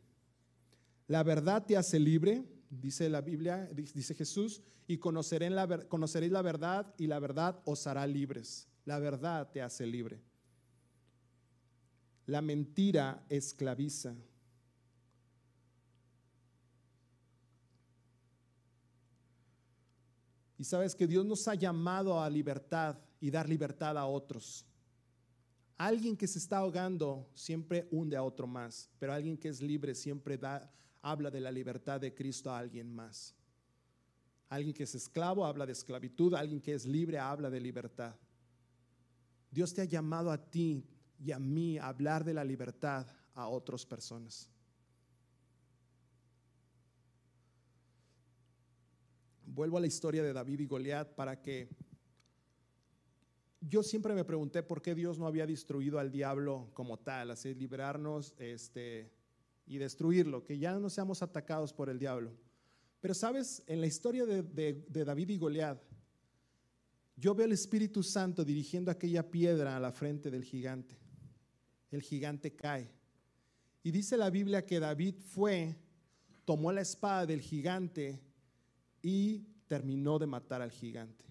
La 1.06 1.22
verdad 1.22 1.64
te 1.66 1.76
hace 1.76 1.98
libre, 1.98 2.44
dice 2.70 3.08
la 3.08 3.20
Biblia, 3.20 3.68
dice 3.74 4.14
Jesús, 4.14 4.62
y 4.86 4.96
la, 4.96 5.86
conoceréis 5.88 6.32
la 6.32 6.42
verdad 6.42 6.94
y 6.96 7.06
la 7.06 7.18
verdad 7.18 7.60
os 7.64 7.86
hará 7.86 8.06
libres. 8.06 8.68
La 8.84 8.98
verdad 8.98 9.50
te 9.50 9.60
hace 9.60 9.86
libre. 9.86 10.22
La 12.28 12.42
mentira 12.42 13.24
esclaviza. 13.30 14.14
Y 20.58 20.64
sabes 20.64 20.94
que 20.94 21.06
Dios 21.06 21.24
nos 21.24 21.48
ha 21.48 21.54
llamado 21.54 22.20
a 22.20 22.28
libertad 22.28 22.98
y 23.18 23.30
dar 23.30 23.48
libertad 23.48 23.96
a 23.96 24.04
otros. 24.04 24.66
Alguien 25.78 26.18
que 26.18 26.26
se 26.26 26.38
está 26.38 26.58
ahogando 26.58 27.30
siempre 27.32 27.88
hunde 27.90 28.14
a 28.14 28.22
otro 28.22 28.46
más, 28.46 28.90
pero 28.98 29.14
alguien 29.14 29.38
que 29.38 29.48
es 29.48 29.62
libre 29.62 29.94
siempre 29.94 30.36
da, 30.36 30.70
habla 31.00 31.30
de 31.30 31.40
la 31.40 31.50
libertad 31.50 31.98
de 31.98 32.14
Cristo 32.14 32.50
a 32.50 32.58
alguien 32.58 32.94
más. 32.94 33.34
Alguien 34.50 34.74
que 34.74 34.82
es 34.82 34.94
esclavo 34.94 35.46
habla 35.46 35.64
de 35.64 35.72
esclavitud, 35.72 36.34
alguien 36.34 36.60
que 36.60 36.74
es 36.74 36.84
libre 36.84 37.18
habla 37.18 37.48
de 37.48 37.60
libertad. 37.60 38.14
Dios 39.50 39.72
te 39.72 39.80
ha 39.80 39.86
llamado 39.86 40.30
a 40.30 40.36
ti 40.36 40.84
y 41.18 41.32
a 41.32 41.38
mí 41.38 41.78
hablar 41.78 42.24
de 42.24 42.34
la 42.34 42.44
libertad 42.44 43.06
a 43.34 43.48
otras 43.48 43.84
personas. 43.84 44.50
Vuelvo 49.44 49.78
a 49.78 49.80
la 49.80 49.86
historia 49.86 50.22
de 50.22 50.32
David 50.32 50.60
y 50.60 50.66
Goliat 50.66 51.14
para 51.14 51.40
que 51.40 51.68
yo 53.60 53.82
siempre 53.82 54.14
me 54.14 54.24
pregunté 54.24 54.62
por 54.62 54.80
qué 54.82 54.94
Dios 54.94 55.18
no 55.18 55.26
había 55.26 55.46
destruido 55.46 55.98
al 55.98 56.12
diablo 56.12 56.70
como 56.74 56.98
tal, 56.98 57.32
así 57.32 57.54
liberarnos 57.54 58.34
este, 58.38 59.10
y 59.66 59.78
destruirlo, 59.78 60.44
que 60.44 60.58
ya 60.58 60.78
no 60.78 60.88
seamos 60.90 61.22
atacados 61.22 61.72
por 61.72 61.88
el 61.88 61.98
diablo. 61.98 62.32
Pero 63.00 63.14
sabes, 63.14 63.62
en 63.66 63.80
la 63.80 63.86
historia 63.86 64.26
de, 64.26 64.42
de 64.42 65.04
David 65.04 65.30
y 65.30 65.38
Goliat, 65.38 65.82
yo 67.16 67.34
veo 67.34 67.46
el 67.46 67.52
Espíritu 67.52 68.02
Santo 68.04 68.44
dirigiendo 68.44 68.92
aquella 68.92 69.28
piedra 69.28 69.76
a 69.76 69.80
la 69.80 69.90
frente 69.90 70.30
del 70.30 70.44
gigante. 70.44 70.96
El 71.90 72.02
gigante 72.02 72.54
cae. 72.54 72.90
Y 73.82 73.90
dice 73.90 74.16
la 74.16 74.30
Biblia 74.30 74.66
que 74.66 74.80
David 74.80 75.14
fue, 75.16 75.76
tomó 76.44 76.72
la 76.72 76.82
espada 76.82 77.26
del 77.26 77.40
gigante 77.40 78.20
y 79.02 79.46
terminó 79.66 80.18
de 80.18 80.26
matar 80.26 80.60
al 80.60 80.70
gigante. 80.70 81.24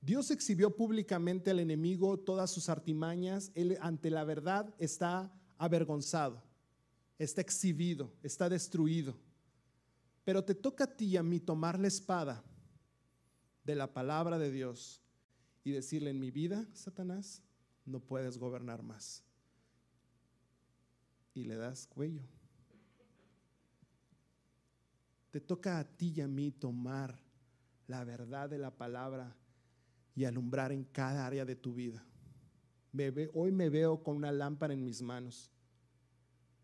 Dios 0.00 0.30
exhibió 0.30 0.74
públicamente 0.74 1.50
al 1.50 1.60
enemigo 1.60 2.18
todas 2.18 2.50
sus 2.50 2.68
artimañas. 2.68 3.52
Él 3.54 3.76
ante 3.80 4.10
la 4.10 4.24
verdad 4.24 4.74
está 4.78 5.30
avergonzado, 5.58 6.42
está 7.18 7.40
exhibido, 7.40 8.12
está 8.22 8.48
destruido. 8.48 9.16
Pero 10.24 10.42
te 10.44 10.54
toca 10.54 10.84
a 10.84 10.96
ti 10.96 11.06
y 11.06 11.16
a 11.16 11.22
mí 11.22 11.40
tomar 11.40 11.78
la 11.78 11.88
espada 11.88 12.42
de 13.64 13.74
la 13.74 13.92
palabra 13.92 14.38
de 14.38 14.50
Dios 14.50 15.02
y 15.68 15.72
decirle 15.72 16.08
en 16.08 16.18
mi 16.18 16.30
vida, 16.30 16.66
Satanás, 16.72 17.42
no 17.84 18.00
puedes 18.00 18.38
gobernar 18.38 18.82
más. 18.82 19.22
Y 21.34 21.44
le 21.44 21.56
das 21.56 21.86
cuello. 21.86 22.22
Te 25.30 25.42
toca 25.42 25.78
a 25.78 25.84
ti 25.84 26.14
y 26.16 26.22
a 26.22 26.26
mí 26.26 26.50
tomar 26.50 27.20
la 27.86 28.02
verdad 28.02 28.48
de 28.48 28.56
la 28.56 28.74
palabra 28.74 29.36
y 30.14 30.24
alumbrar 30.24 30.72
en 30.72 30.84
cada 30.84 31.26
área 31.26 31.44
de 31.44 31.54
tu 31.54 31.74
vida. 31.74 32.02
hoy 33.34 33.52
me 33.52 33.68
veo 33.68 34.02
con 34.02 34.16
una 34.16 34.32
lámpara 34.32 34.72
en 34.72 34.82
mis 34.82 35.02
manos, 35.02 35.50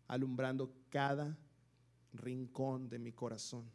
alumbrando 0.07 0.73
cada 0.89 1.37
rincón 2.11 2.89
de 2.89 2.97
mi 2.97 3.11
corazón 3.11 3.69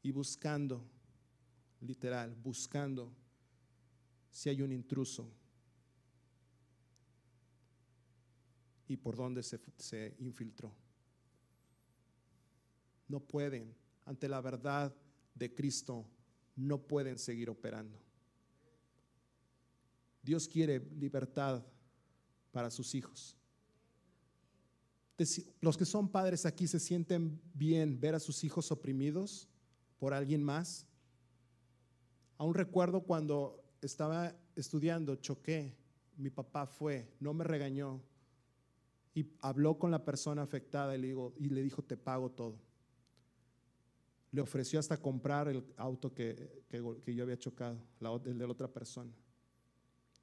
y 0.00 0.12
buscando, 0.12 0.88
literal, 1.80 2.36
buscando 2.36 3.17
si 4.38 4.48
hay 4.48 4.62
un 4.62 4.70
intruso 4.70 5.28
y 8.86 8.96
por 8.96 9.16
dónde 9.16 9.42
se, 9.42 9.58
se 9.76 10.14
infiltró. 10.20 10.72
No 13.08 13.18
pueden, 13.18 13.74
ante 14.04 14.28
la 14.28 14.40
verdad 14.40 14.94
de 15.34 15.52
Cristo, 15.52 16.06
no 16.54 16.78
pueden 16.86 17.18
seguir 17.18 17.50
operando. 17.50 18.00
Dios 20.22 20.46
quiere 20.46 20.78
libertad 20.78 21.66
para 22.52 22.70
sus 22.70 22.94
hijos. 22.94 23.36
Los 25.60 25.76
que 25.76 25.84
son 25.84 26.08
padres 26.08 26.46
aquí 26.46 26.68
se 26.68 26.78
sienten 26.78 27.42
bien 27.54 27.98
ver 27.98 28.14
a 28.14 28.20
sus 28.20 28.44
hijos 28.44 28.70
oprimidos 28.70 29.48
por 29.98 30.14
alguien 30.14 30.44
más. 30.44 30.86
Aún 32.36 32.54
recuerdo 32.54 33.00
cuando 33.00 33.64
estaba 33.80 34.34
estudiando, 34.56 35.16
choqué, 35.16 35.76
mi 36.16 36.30
papá 36.30 36.66
fue, 36.66 37.14
no 37.20 37.32
me 37.32 37.44
regañó 37.44 38.00
y 39.14 39.26
habló 39.40 39.78
con 39.78 39.90
la 39.90 40.04
persona 40.04 40.42
afectada 40.42 40.96
y 40.96 41.00
le, 41.00 41.14
y 41.38 41.48
le 41.48 41.62
dijo, 41.62 41.82
te 41.82 41.96
pago 41.96 42.30
todo 42.30 42.68
le 44.30 44.40
ofreció 44.40 44.78
hasta 44.78 45.00
comprar 45.00 45.48
el 45.48 45.64
auto 45.76 46.12
que, 46.12 46.64
yo 47.06 47.22
había 47.22 47.38
chocado, 47.38 47.78
el 48.24 48.38
de 48.38 48.46
la 48.46 48.52
otra 48.52 48.68
persona. 48.68 49.12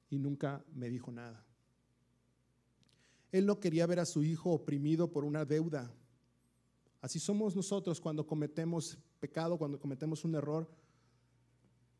Y 0.09 0.19
nunca 0.19 0.63
me 0.73 0.89
dijo 0.89 1.11
nada. 1.11 1.43
Él 3.31 3.45
no 3.45 3.59
quería 3.59 3.87
ver 3.87 3.99
a 3.99 4.05
su 4.05 4.23
hijo 4.23 4.51
oprimido 4.51 5.11
por 5.11 5.25
una 5.25 5.43
deuda. 5.43 5.91
Así 7.01 7.19
somos 7.19 7.55
nosotros 7.55 7.99
cuando 7.99 8.25
cometemos 8.25 8.97
pecado, 9.19 9.57
cuando 9.57 9.79
cometemos 9.79 10.23
un 10.23 10.35
error, 10.35 10.69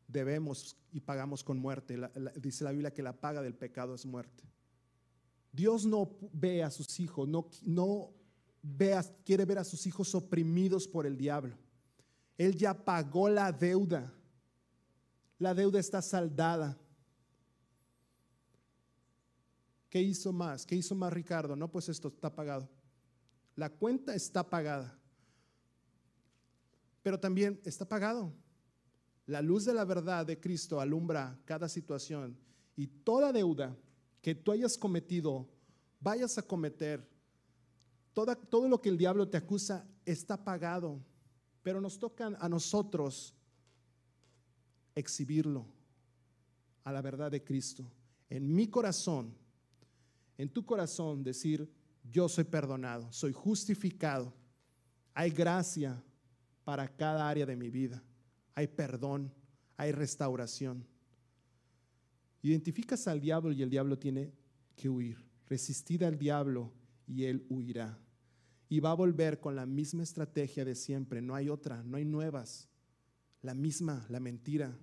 debemos 0.08 0.76
y 0.92 1.00
pagamos 1.00 1.42
con 1.42 1.58
muerte. 1.58 1.98
dice 2.36 2.64
la 2.64 2.72
Biblia 2.72 2.92
que 2.92 3.02
la 3.02 3.12
paga 3.12 3.42
del 3.42 3.54
pecado 3.54 3.94
es 3.94 4.06
muerte. 4.06 4.44
Dios 5.52 5.86
no 5.86 6.10
ve 6.32 6.62
a 6.62 6.70
sus 6.70 7.00
hijos, 7.00 7.26
no, 7.28 7.48
no 7.62 8.12
quiere 9.24 9.44
ver 9.44 9.58
a 9.58 9.64
sus 9.64 9.86
hijos 9.86 10.14
oprimidos 10.14 10.86
por 10.86 11.06
el 11.06 11.16
diablo. 11.16 11.56
Él 12.36 12.56
ya 12.56 12.74
pagó 12.74 13.28
la 13.28 13.52
deuda. 13.52 14.12
La 15.38 15.54
deuda 15.54 15.78
está 15.78 16.02
saldada. 16.02 16.78
¿Qué 19.88 20.02
hizo 20.02 20.32
más? 20.32 20.66
¿Qué 20.66 20.74
hizo 20.74 20.94
más 20.94 21.12
Ricardo? 21.12 21.56
No, 21.56 21.70
pues 21.70 21.88
esto 21.88 22.08
está 22.08 22.34
pagado. 22.34 22.68
La 23.54 23.70
cuenta 23.70 24.14
está 24.14 24.48
pagada. 24.48 24.98
Pero 27.02 27.18
también 27.18 27.60
está 27.64 27.88
pagado. 27.88 28.32
La 29.26 29.42
luz 29.42 29.64
de 29.64 29.74
la 29.74 29.84
verdad 29.84 30.24
de 30.24 30.38
Cristo 30.38 30.80
alumbra 30.80 31.38
cada 31.44 31.68
situación 31.68 32.36
y 32.76 32.86
toda 32.86 33.32
deuda 33.32 33.76
que 34.22 34.34
tú 34.34 34.52
hayas 34.52 34.78
cometido, 34.78 35.48
vayas 36.00 36.38
a 36.38 36.42
cometer, 36.42 37.06
todo 38.12 38.68
lo 38.68 38.80
que 38.80 38.88
el 38.88 38.96
diablo 38.96 39.28
te 39.28 39.36
acusa 39.36 39.86
está 40.04 40.42
pagado 40.42 41.00
pero 41.66 41.80
nos 41.80 41.98
toca 41.98 42.28
a 42.38 42.48
nosotros 42.48 43.34
exhibirlo 44.94 45.66
a 46.84 46.92
la 46.92 47.02
verdad 47.02 47.28
de 47.28 47.42
Cristo. 47.42 47.90
En 48.30 48.54
mi 48.54 48.68
corazón, 48.68 49.34
en 50.38 50.48
tu 50.48 50.64
corazón, 50.64 51.24
decir, 51.24 51.68
yo 52.08 52.28
soy 52.28 52.44
perdonado, 52.44 53.12
soy 53.12 53.32
justificado. 53.32 54.32
Hay 55.12 55.30
gracia 55.30 56.00
para 56.62 56.86
cada 56.86 57.28
área 57.28 57.44
de 57.44 57.56
mi 57.56 57.68
vida. 57.68 58.00
Hay 58.56 58.66
perdón, 58.66 59.32
hay 59.76 59.92
restauración. 59.92 60.84
Identificas 62.42 63.06
al 63.06 63.20
diablo 63.20 63.52
y 63.52 63.62
el 63.62 63.70
diablo 63.70 63.96
tiene 63.96 64.32
que 64.74 64.88
huir. 64.88 65.24
Resistid 65.46 66.02
al 66.02 66.18
diablo 66.18 66.72
y 67.06 67.24
él 67.24 67.46
huirá 67.48 67.96
y 68.68 68.80
va 68.80 68.90
a 68.90 68.94
volver 68.94 69.40
con 69.40 69.54
la 69.54 69.66
misma 69.66 70.02
estrategia 70.02 70.64
de 70.64 70.74
siempre. 70.74 71.22
No 71.22 71.34
hay 71.34 71.48
otra, 71.48 71.82
no 71.82 71.96
hay 71.96 72.04
nuevas. 72.04 72.68
La 73.42 73.54
misma, 73.54 74.04
la 74.08 74.18
mentira. 74.18 74.76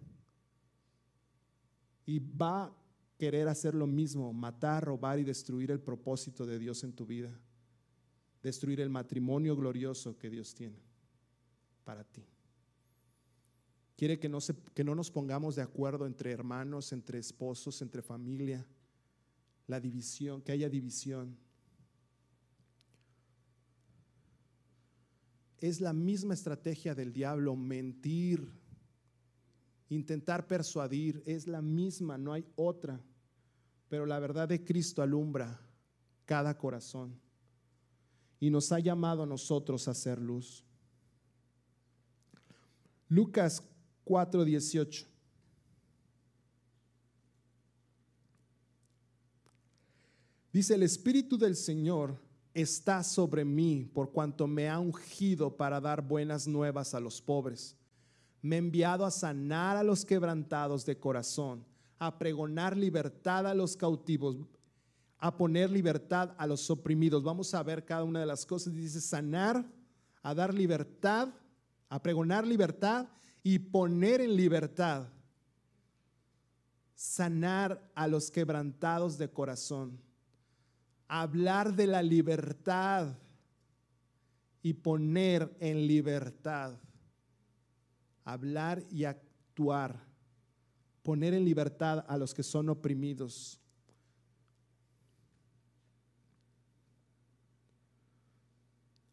Y 2.05 2.19
va 2.19 2.65
a 2.65 2.77
querer 3.17 3.47
hacer 3.47 3.73
lo 3.75 3.87
mismo, 3.87 4.31
matar, 4.31 4.85
robar 4.85 5.19
y 5.19 5.23
destruir 5.23 5.71
el 5.71 5.81
propósito 5.81 6.45
de 6.45 6.59
Dios 6.59 6.83
en 6.83 6.93
tu 6.93 7.05
vida. 7.05 7.37
Destruir 8.41 8.79
el 8.79 8.89
matrimonio 8.89 9.55
glorioso 9.55 10.17
que 10.17 10.29
Dios 10.29 10.53
tiene 10.53 10.79
para 11.83 12.03
ti. 12.03 12.25
Quiere 13.95 14.19
que 14.19 14.29
no, 14.29 14.41
se, 14.41 14.55
que 14.73 14.83
no 14.83 14.95
nos 14.95 15.11
pongamos 15.11 15.55
de 15.55 15.61
acuerdo 15.61 16.05
entre 16.05 16.31
hermanos, 16.31 16.91
entre 16.91 17.19
esposos, 17.19 17.81
entre 17.81 18.01
familia. 18.01 18.65
La 19.67 19.79
división, 19.79 20.41
que 20.41 20.51
haya 20.51 20.69
división. 20.69 21.37
es 25.63 25.79
la 25.79 25.93
misma 25.93 26.33
estrategia 26.33 26.93
del 26.93 27.13
diablo, 27.13 27.55
mentir, 27.55 28.51
intentar 29.87 30.45
persuadir, 30.45 31.23
es 31.25 31.47
la 31.47 31.61
misma, 31.61 32.17
no 32.17 32.33
hay 32.33 32.45
otra. 32.57 33.01
Pero 33.87 34.05
la 34.05 34.19
verdad 34.19 34.49
de 34.49 34.65
Cristo 34.65 35.01
alumbra 35.01 35.61
cada 36.25 36.57
corazón. 36.57 37.17
y 38.41 38.49
nos 38.49 38.73
ha 38.73 38.79
llamado 38.79 39.23
a 39.23 39.25
nosotros 39.25 39.87
a 39.87 39.93
ser 39.93 40.19
luz. 40.19 40.65
Lucas 43.07 43.63
4:18. 44.05 45.07
Dice, 50.51 50.75
el 50.75 50.83
Espíritu 50.83 51.35
del 51.37 51.55
Señor 51.55 52.19
está 52.53 53.03
sobre 53.03 53.43
mí 53.43 53.89
por 53.91 54.11
cuanto 54.11 54.45
me 54.45 54.69
ha 54.69 54.79
ungido 54.79 55.57
para 55.57 55.81
dar 55.81 56.07
buenas 56.07 56.47
nuevas 56.47 56.93
a 56.93 56.99
los 56.99 57.19
pobres. 57.21 57.75
Me 58.41 58.57
ha 58.57 58.59
enviado 58.59 59.03
a 59.03 59.09
sanar 59.09 59.77
a 59.77 59.83
los 59.83 60.05
quebrantados 60.05 60.85
de 60.85 60.99
corazón, 60.99 61.65
a 61.97 62.19
pregonar 62.19 62.77
libertad 62.77 63.47
a 63.47 63.55
los 63.55 63.75
cautivos, 63.75 64.37
a 65.17 65.35
poner 65.35 65.71
libertad 65.71 66.35
a 66.37 66.45
los 66.45 66.69
oprimidos. 66.69 67.23
Vamos 67.23 67.53
a 67.55 67.63
ver 67.63 67.83
cada 67.83 68.03
una 68.03 68.19
de 68.19 68.25
las 68.27 68.45
cosas. 68.45 68.75
Dice 68.75 69.01
sanar, 69.01 69.65
a 70.21 70.35
dar 70.35 70.53
libertad, 70.53 71.29
a 71.89 72.03
pregonar 72.03 72.45
libertad 72.45 73.07
y 73.43 73.59
poner 73.59 74.21
en 74.21 74.35
libertad. 74.35 75.07
Sanar 76.95 77.91
a 77.93 78.07
los 78.07 78.31
quebrantados 78.31 79.17
de 79.17 79.29
corazón 79.29 79.99
hablar 81.13 81.75
de 81.75 81.85
la 81.85 82.01
libertad 82.01 83.15
y 84.63 84.73
poner 84.73 85.55
en 85.59 85.85
libertad. 85.85 86.79
Hablar 88.25 88.83
y 88.89 89.03
actuar. 89.03 90.03
Poner 91.03 91.35
en 91.35 91.45
libertad 91.45 92.03
a 92.07 92.17
los 92.17 92.33
que 92.33 92.41
son 92.41 92.67
oprimidos. 92.69 93.59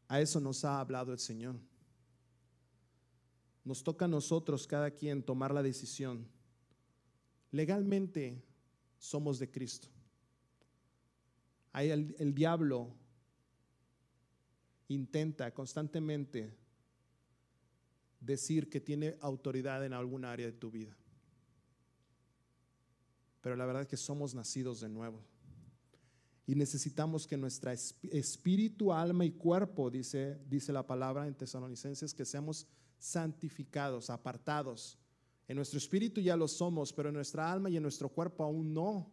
A 0.08 0.22
eso 0.22 0.40
nos 0.40 0.64
ha 0.64 0.80
hablado 0.80 1.12
el 1.12 1.18
Señor. 1.18 1.56
Nos 3.64 3.82
toca 3.82 4.06
a 4.06 4.08
nosotros, 4.08 4.66
cada 4.66 4.90
quien, 4.90 5.22
tomar 5.22 5.52
la 5.52 5.62
decisión. 5.62 6.26
Legalmente 7.50 8.42
somos 8.98 9.38
de 9.38 9.50
Cristo. 9.50 9.88
Ahí 11.72 11.90
el, 11.90 12.34
diablo 12.34 12.92
intenta 14.88 15.52
constantemente 15.54 16.52
decir 18.20 18.68
que 18.68 18.80
tiene 18.80 19.16
autoridad 19.20 19.84
en 19.84 19.92
algún 19.92 20.24
área 20.24 20.46
de 20.46 20.52
tu 20.52 20.70
vida. 20.70 20.96
Pero 23.40 23.56
la 23.56 23.66
verdad 23.66 23.82
es 23.82 23.88
que 23.88 23.96
somos 23.96 24.34
nacidos 24.34 24.80
de 24.80 24.88
nuevo. 24.88 25.22
Y 26.46 26.56
necesitamos 26.56 27.26
que 27.26 27.36
nuestra 27.36 27.72
espíritu, 27.72 28.92
alma 28.92 29.24
y 29.24 29.30
cuerpo, 29.30 29.90
dice, 29.90 30.40
dice 30.48 30.72
la 30.72 30.86
palabra 30.86 31.26
en 31.28 31.34
Tesalonicenses, 31.34 32.12
que 32.12 32.24
seamos 32.24 32.66
santificados, 33.00 34.10
apartados. 34.10 34.98
En 35.48 35.56
nuestro 35.56 35.78
espíritu 35.78 36.20
ya 36.20 36.36
lo 36.36 36.46
somos, 36.46 36.92
pero 36.92 37.08
en 37.08 37.16
nuestra 37.16 37.50
alma 37.50 37.68
y 37.68 37.76
en 37.76 37.82
nuestro 37.82 38.08
cuerpo 38.08 38.44
aún 38.44 38.72
no. 38.72 39.10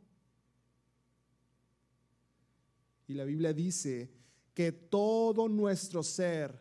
Y 3.07 3.13
la 3.13 3.23
Biblia 3.23 3.53
dice 3.53 4.11
que 4.53 4.71
todo 4.71 5.47
nuestro 5.47 6.03
ser, 6.03 6.59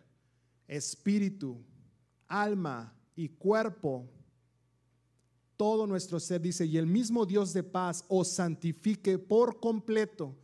espíritu, 0.69 1.62
alma 2.29 2.97
y 3.17 3.29
cuerpo, 3.29 4.09
todo 5.57 5.87
nuestro 5.87 6.21
ser, 6.21 6.41
dice, 6.41 6.65
y 6.65 6.77
el 6.77 6.87
mismo 6.87 7.27
Dios 7.27 7.53
de 7.53 7.62
paz 7.62 8.05
os 8.09 8.29
santifique 8.29 9.19
por 9.19 9.59
completo, 9.59 10.37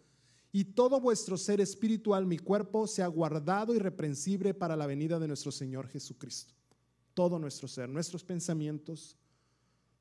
y 0.51 0.65
todo 0.65 1.01
vuestro 1.01 1.39
ser 1.39 1.61
espiritual, 1.61 2.27
mi 2.27 2.39
cuerpo, 2.39 2.87
sea 2.87 3.07
guardado 3.07 3.75
irreprensible 3.75 4.53
para 4.53 4.77
la 4.77 4.87
venida 4.87 5.19
de 5.19 5.29
nuestro 5.29 5.51
Señor 5.51 5.89
Jesucristo. 5.89 6.55
Todo 7.15 7.39
nuestro 7.39 7.69
ser, 7.69 7.89
nuestros 7.89 8.25
pensamientos, 8.25 9.17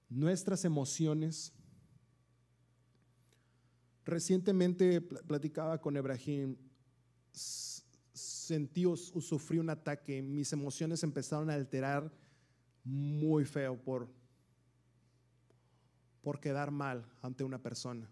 nuestras 0.10 0.66
emociones, 0.66 1.54
Recientemente 4.04 5.00
platicaba 5.00 5.80
con 5.80 5.96
Ebrahim, 5.96 6.58
sentí 7.32 8.86
o 8.86 8.96
sufrí 8.98 9.60
un 9.60 9.70
ataque, 9.70 10.22
mis 10.24 10.52
emociones 10.54 11.04
empezaron 11.04 11.50
a 11.50 11.54
alterar 11.54 12.12
muy 12.84 13.46
feo 13.46 13.80
por, 13.80 14.10
por 16.22 16.40
quedar 16.40 16.72
mal 16.72 17.06
ante 17.22 17.44
una 17.44 17.62
persona. 17.62 18.10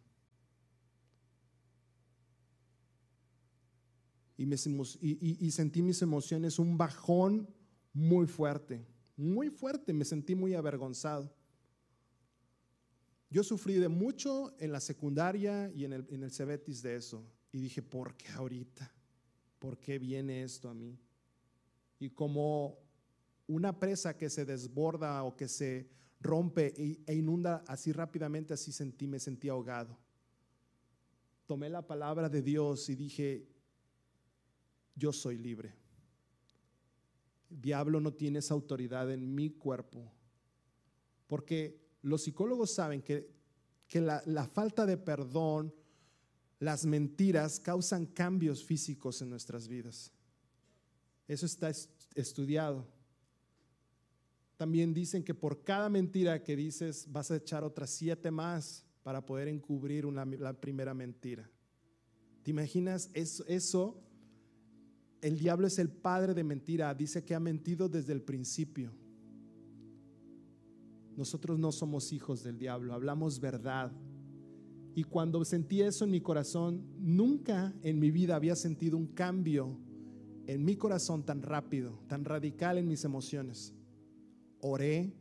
Y, 4.38 4.46
y, 5.46 5.52
sentí 5.52 5.82
mis 5.82 6.02
emociones 6.02 6.60
un 6.60 6.78
bajón 6.78 7.50
muy 7.94 8.28
fuerte, 8.28 8.86
muy 9.16 9.50
fuerte, 9.50 9.94
me 9.94 10.06
sentí 10.06 10.36
muy 10.36 10.54
avergonzado. 10.54 11.34
Yo 13.30 13.44
sufrí 13.44 13.76
de 13.76 13.90
mucho 13.90 14.56
en 14.60 14.72
la 14.72 14.80
secundaria 14.80 15.72
y 15.76 15.86
en 15.86 15.94
el, 15.94 16.08
en 16.10 16.24
el 16.24 16.32
Cebetis 16.32 16.82
de 16.82 16.96
eso. 16.96 17.24
Y 17.52 17.60
dije, 17.60 17.82
¿por 17.82 18.16
qué 18.16 18.30
ahorita? 18.30 18.92
¿Por 19.60 19.80
qué 19.80 20.00
viene 20.00 20.44
esto 20.44 20.70
a 20.70 20.74
mí? 20.74 20.98
Y 22.00 22.10
como 22.10 22.80
una 23.48 23.80
presa 23.80 24.18
que 24.18 24.30
se 24.30 24.46
desborda 24.46 25.24
o 25.24 25.36
que 25.36 25.48
se 25.48 25.90
rompe 26.22 26.74
e, 26.78 27.02
e 27.06 27.16
inunda 27.16 27.64
así 27.68 27.92
rápidamente, 27.92 28.54
así 28.54 28.72
sentí, 28.72 29.08
me 29.08 29.20
sentí 29.20 29.50
ahogado. 29.50 29.98
Tomé 31.46 31.70
la 31.70 31.86
palabra 31.86 32.30
de 32.30 32.42
Dios 32.42 32.90
y 32.90 32.96
dije, 32.96 33.48
yo 34.96 35.12
soy 35.12 35.38
libre. 35.38 35.79
Diablo 37.50 38.00
no 38.00 38.14
tiene 38.14 38.40
esa 38.40 38.54
autoridad 38.54 39.12
en 39.12 39.34
mi 39.34 39.50
cuerpo. 39.50 40.12
Porque 41.28 41.80
los 42.02 42.24
psicólogos 42.24 42.72
saben 42.72 43.02
que, 43.02 43.30
la, 43.94 44.22
la 44.26 44.48
falta 44.48 44.86
de 44.86 44.98
perdón, 44.98 45.74
las 46.60 46.86
mentiras 46.86 47.60
causan 47.60 48.06
cambios 48.06 48.64
físicos 48.64 49.22
en 49.22 49.30
nuestras 49.30 49.68
vidas. 49.68 50.12
Eso 51.28 51.46
está 51.46 51.72
estudiado. 52.16 52.88
También 54.58 54.94
dicen 54.94 55.24
que 55.24 55.34
por 55.34 55.64
cada 55.64 55.90
mentira 55.90 56.44
que 56.44 56.56
dices 56.56 57.06
vas 57.10 57.32
a 57.32 57.38
echar 57.38 57.64
otras 57.64 57.90
siete 57.92 58.30
más 58.30 58.86
para 59.04 59.26
poder 59.26 59.48
encubrir 59.48 60.06
una, 60.06 60.26
la 60.26 60.54
primera 60.54 60.94
mentira. 60.94 61.50
¿Te 62.44 62.52
imaginas 62.52 63.10
eso? 63.14 64.02
El 65.22 65.38
diablo 65.38 65.68
es 65.68 65.80
el 65.80 65.90
padre 65.90 66.34
de 66.34 66.44
mentira. 66.44 66.94
Dice 66.94 67.24
que 67.24 67.36
ha 67.36 67.40
mentido 67.40 67.90
desde 67.90 68.14
el 68.14 68.22
principio. 68.22 68.92
Nosotros 71.16 71.60
no 71.60 71.72
somos 71.74 72.14
hijos 72.14 72.44
del 72.44 72.58
diablo, 72.58 72.94
hablamos 72.94 73.42
verdad. 73.42 73.92
Y 74.96 75.04
cuando 75.04 75.44
sentí 75.44 75.82
eso 75.82 76.06
en 76.06 76.12
mi 76.12 76.22
corazón, 76.22 76.86
nunca 76.98 77.74
en 77.82 78.00
mi 78.00 78.10
vida 78.10 78.36
había 78.36 78.56
sentido 78.56 78.96
un 78.96 79.08
cambio 79.08 79.78
en 80.48 80.64
mi 80.64 80.78
corazón 80.78 81.24
tan 81.24 81.42
rápido, 81.42 82.00
tan 82.08 82.24
radical 82.26 82.78
en 82.78 82.88
mis 82.88 83.04
emociones. 83.04 83.74
Oré, 84.62 85.14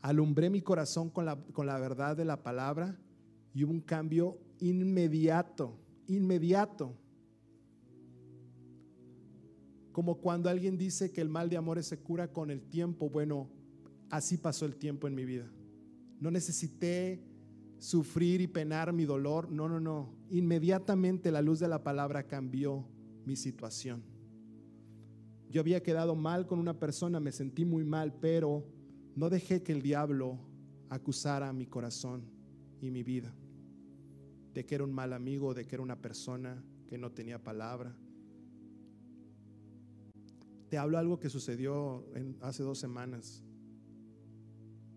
alumbré 0.00 0.50
mi 0.50 0.62
corazón 0.62 1.10
con 1.10 1.26
la, 1.26 1.36
con 1.52 1.66
la 1.66 1.78
verdad 1.78 2.16
de 2.16 2.24
la 2.24 2.42
palabra 2.42 2.98
y 3.52 3.64
hubo 3.64 3.72
un 3.72 3.80
cambio 3.80 4.38
inmediato, 4.60 5.76
inmediato. 6.06 6.94
Como 9.98 10.20
cuando 10.20 10.48
alguien 10.48 10.78
dice 10.78 11.10
que 11.10 11.20
el 11.20 11.28
mal 11.28 11.50
de 11.50 11.56
amores 11.56 11.86
se 11.86 11.98
cura 11.98 12.32
con 12.32 12.52
el 12.52 12.62
tiempo, 12.62 13.10
bueno, 13.10 13.50
así 14.10 14.36
pasó 14.36 14.64
el 14.64 14.76
tiempo 14.76 15.08
en 15.08 15.16
mi 15.16 15.24
vida. 15.24 15.50
No 16.20 16.30
necesité 16.30 17.20
sufrir 17.78 18.40
y 18.40 18.46
penar 18.46 18.92
mi 18.92 19.06
dolor. 19.06 19.50
No, 19.50 19.68
no, 19.68 19.80
no. 19.80 20.14
Inmediatamente 20.30 21.32
la 21.32 21.42
luz 21.42 21.58
de 21.58 21.66
la 21.66 21.82
palabra 21.82 22.28
cambió 22.28 22.86
mi 23.24 23.34
situación. 23.34 24.04
Yo 25.50 25.62
había 25.62 25.82
quedado 25.82 26.14
mal 26.14 26.46
con 26.46 26.60
una 26.60 26.78
persona, 26.78 27.18
me 27.18 27.32
sentí 27.32 27.64
muy 27.64 27.82
mal, 27.82 28.14
pero 28.20 28.68
no 29.16 29.28
dejé 29.28 29.64
que 29.64 29.72
el 29.72 29.82
diablo 29.82 30.38
acusara 30.90 31.52
mi 31.52 31.66
corazón 31.66 32.22
y 32.80 32.92
mi 32.92 33.02
vida. 33.02 33.34
De 34.54 34.64
que 34.64 34.76
era 34.76 34.84
un 34.84 34.92
mal 34.92 35.12
amigo, 35.12 35.54
de 35.54 35.66
que 35.66 35.74
era 35.74 35.82
una 35.82 36.00
persona 36.00 36.62
que 36.86 36.98
no 36.98 37.10
tenía 37.10 37.42
palabra. 37.42 37.96
Te 40.68 40.76
hablo 40.76 40.98
algo 40.98 41.18
que 41.18 41.30
sucedió 41.30 42.04
hace 42.40 42.62
dos 42.62 42.78
semanas. 42.78 43.42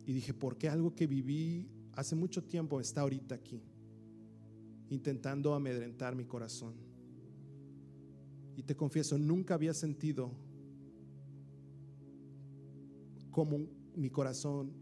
Y 0.05 0.13
dije, 0.13 0.33
¿por 0.33 0.57
qué 0.57 0.67
algo 0.67 0.93
que 0.95 1.07
viví 1.07 1.69
hace 1.93 2.15
mucho 2.15 2.43
tiempo 2.43 2.79
está 2.81 3.01
ahorita 3.01 3.35
aquí? 3.35 3.61
Intentando 4.89 5.53
amedrentar 5.53 6.15
mi 6.15 6.25
corazón. 6.25 6.73
Y 8.55 8.63
te 8.63 8.75
confieso, 8.75 9.17
nunca 9.17 9.53
había 9.53 9.73
sentido 9.73 10.31
cómo 13.31 13.59
mi 13.95 14.09
corazón 14.09 14.73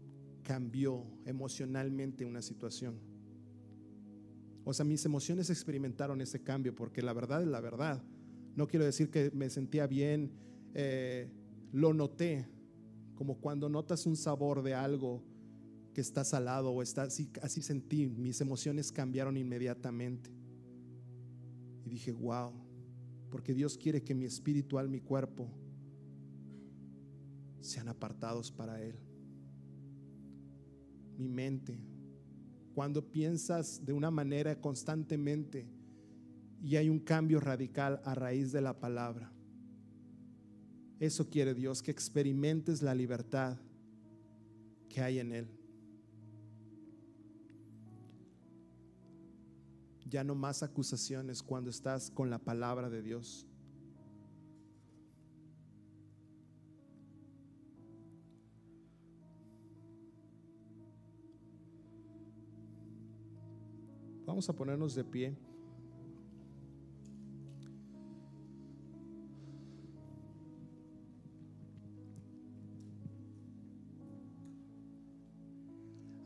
cambió 0.42 1.06
emocionalmente 1.24 2.24
una 2.24 2.42
situación. 2.42 2.98
O 4.64 4.74
sea, 4.74 4.84
mis 4.84 5.04
emociones 5.04 5.48
experimentaron 5.50 6.20
ese 6.20 6.42
cambio 6.42 6.74
porque 6.74 7.02
la 7.02 7.12
verdad 7.12 7.42
es 7.42 7.48
la 7.48 7.60
verdad. 7.60 8.02
No 8.56 8.66
quiero 8.66 8.84
decir 8.84 9.10
que 9.10 9.30
me 9.30 9.48
sentía 9.48 9.86
bien, 9.86 10.32
eh, 10.74 11.30
lo 11.72 11.92
noté, 11.92 12.46
como 13.14 13.38
cuando 13.38 13.68
notas 13.68 14.06
un 14.06 14.16
sabor 14.16 14.62
de 14.62 14.74
algo 14.74 15.22
que 15.92 16.00
está 16.00 16.24
salado 16.24 16.70
o 16.70 16.82
está 16.82 17.02
así, 17.02 17.30
así 17.42 17.62
sentí, 17.62 18.08
mis 18.08 18.40
emociones 18.40 18.92
cambiaron 18.92 19.36
inmediatamente. 19.36 20.30
Y 21.84 21.90
dije, 21.90 22.12
wow, 22.12 22.52
porque 23.30 23.54
Dios 23.54 23.76
quiere 23.76 24.02
que 24.02 24.14
mi 24.14 24.24
espiritual, 24.24 24.88
mi 24.88 25.00
cuerpo, 25.00 25.48
sean 27.60 27.88
apartados 27.88 28.50
para 28.50 28.82
Él. 28.82 28.96
Mi 31.18 31.28
mente, 31.28 31.78
cuando 32.74 33.10
piensas 33.10 33.84
de 33.84 33.92
una 33.92 34.10
manera 34.10 34.60
constantemente 34.60 35.68
y 36.62 36.76
hay 36.76 36.88
un 36.88 37.00
cambio 37.00 37.40
radical 37.40 38.00
a 38.04 38.14
raíz 38.14 38.52
de 38.52 38.60
la 38.60 38.78
palabra. 38.78 39.32
Eso 41.00 41.30
quiere 41.30 41.54
Dios, 41.54 41.82
que 41.82 41.90
experimentes 41.90 42.82
la 42.82 42.94
libertad 42.94 43.56
que 44.90 45.00
hay 45.00 45.18
en 45.18 45.32
Él. 45.32 45.48
Ya 50.04 50.22
no 50.22 50.34
más 50.34 50.62
acusaciones 50.62 51.42
cuando 51.42 51.70
estás 51.70 52.10
con 52.10 52.28
la 52.28 52.38
palabra 52.38 52.90
de 52.90 53.00
Dios. 53.00 53.46
Vamos 64.26 64.50
a 64.50 64.52
ponernos 64.52 64.94
de 64.94 65.04
pie. 65.04 65.49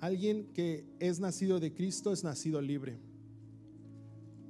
Alguien 0.05 0.53
que 0.53 0.85
es 1.01 1.19
nacido 1.19 1.59
de 1.61 1.73
Cristo 1.73 2.13
es 2.13 2.25
nacido 2.25 2.61
libre. 2.61 3.01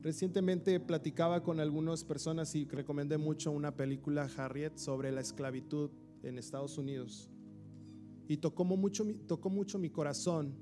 Recientemente 0.03 0.81
platicaba 0.81 1.45
con 1.45 1.61
algunas 1.61 2.03
personas 2.03 2.57
y 2.57 2.65
recomendé 2.65 3.19
mucho 3.19 3.53
una 3.53 3.77
película 3.77 4.29
Harriet 4.37 4.77
sobre 4.79 5.13
la 5.13 5.21
esclavitud 5.21 5.91
en 6.25 6.39
Estados 6.39 6.77
Unidos. 6.77 7.31
Y 8.27 8.39
tocó 8.39 8.65
mucho, 8.65 9.05
mi 9.79 9.91
corazón 9.91 10.57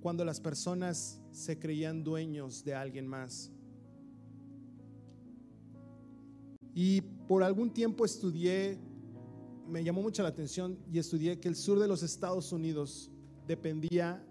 cuando 0.00 0.26
las 0.26 0.40
personas 0.40 1.22
se 1.30 1.58
creían 1.58 2.04
dueños 2.04 2.64
de 2.64 2.74
alguien 2.74 3.06
más. 3.06 3.50
Y 6.74 7.00
por 7.00 7.42
algún 7.42 7.72
tiempo 7.72 8.04
estudié, 8.04 8.78
me 9.66 9.82
llamó 9.82 10.02
mucho 10.02 10.22
la 10.22 10.28
atención 10.28 10.78
y 10.92 10.98
estudié 10.98 11.40
que 11.40 11.48
el 11.48 11.56
sur 11.56 11.78
de 11.78 11.88
los 11.88 12.02
Estados 12.02 12.52
Unidos 12.52 13.10
dependía 13.46 14.24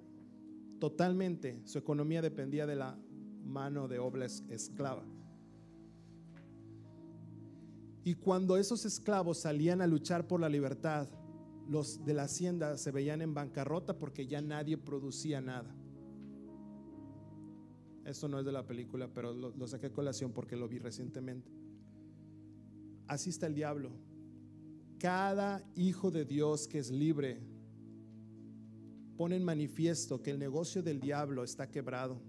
totalmente, 0.79 1.61
su 1.65 1.77
economía 1.77 2.21
dependía 2.21 2.65
de 2.65 2.75
la 2.75 2.97
mano 3.43 3.87
de 3.87 3.99
obra 3.99 4.25
esclava. 4.25 5.03
Y 8.03 8.15
cuando 8.15 8.57
esos 8.57 8.85
esclavos 8.85 9.39
salían 9.39 9.81
a 9.81 9.87
luchar 9.87 10.27
por 10.27 10.39
la 10.39 10.49
libertad, 10.49 11.07
los 11.67 12.05
de 12.05 12.13
la 12.13 12.23
hacienda 12.23 12.77
se 12.77 12.91
veían 12.91 13.21
en 13.21 13.33
bancarrota 13.33 13.97
porque 13.97 14.27
ya 14.27 14.41
nadie 14.41 14.77
producía 14.77 15.41
nada. 15.41 15.75
Esto 18.05 18.27
no 18.27 18.37
es 18.37 18.45
de 18.45 18.51
la 18.51 18.67
película, 18.67 19.09
pero 19.11 19.33
lo, 19.33 19.49
lo 19.49 19.67
saqué 19.67 19.87
a 19.87 19.93
colación 19.93 20.31
porque 20.31 20.55
lo 20.55 20.67
vi 20.67 20.77
recientemente. 20.77 21.49
Así 23.07 23.31
está 23.31 23.47
el 23.47 23.55
diablo. 23.55 23.89
Cada 24.99 25.63
hijo 25.75 26.11
de 26.11 26.25
Dios 26.25 26.67
que 26.67 26.77
es 26.77 26.91
libre 26.91 27.54
pone 29.15 29.35
en 29.35 29.43
manifiesto 29.43 30.21
que 30.21 30.31
el 30.31 30.39
negocio 30.39 30.83
del 30.83 30.99
diablo 30.99 31.43
está 31.43 31.69
quebrado, 31.69 32.21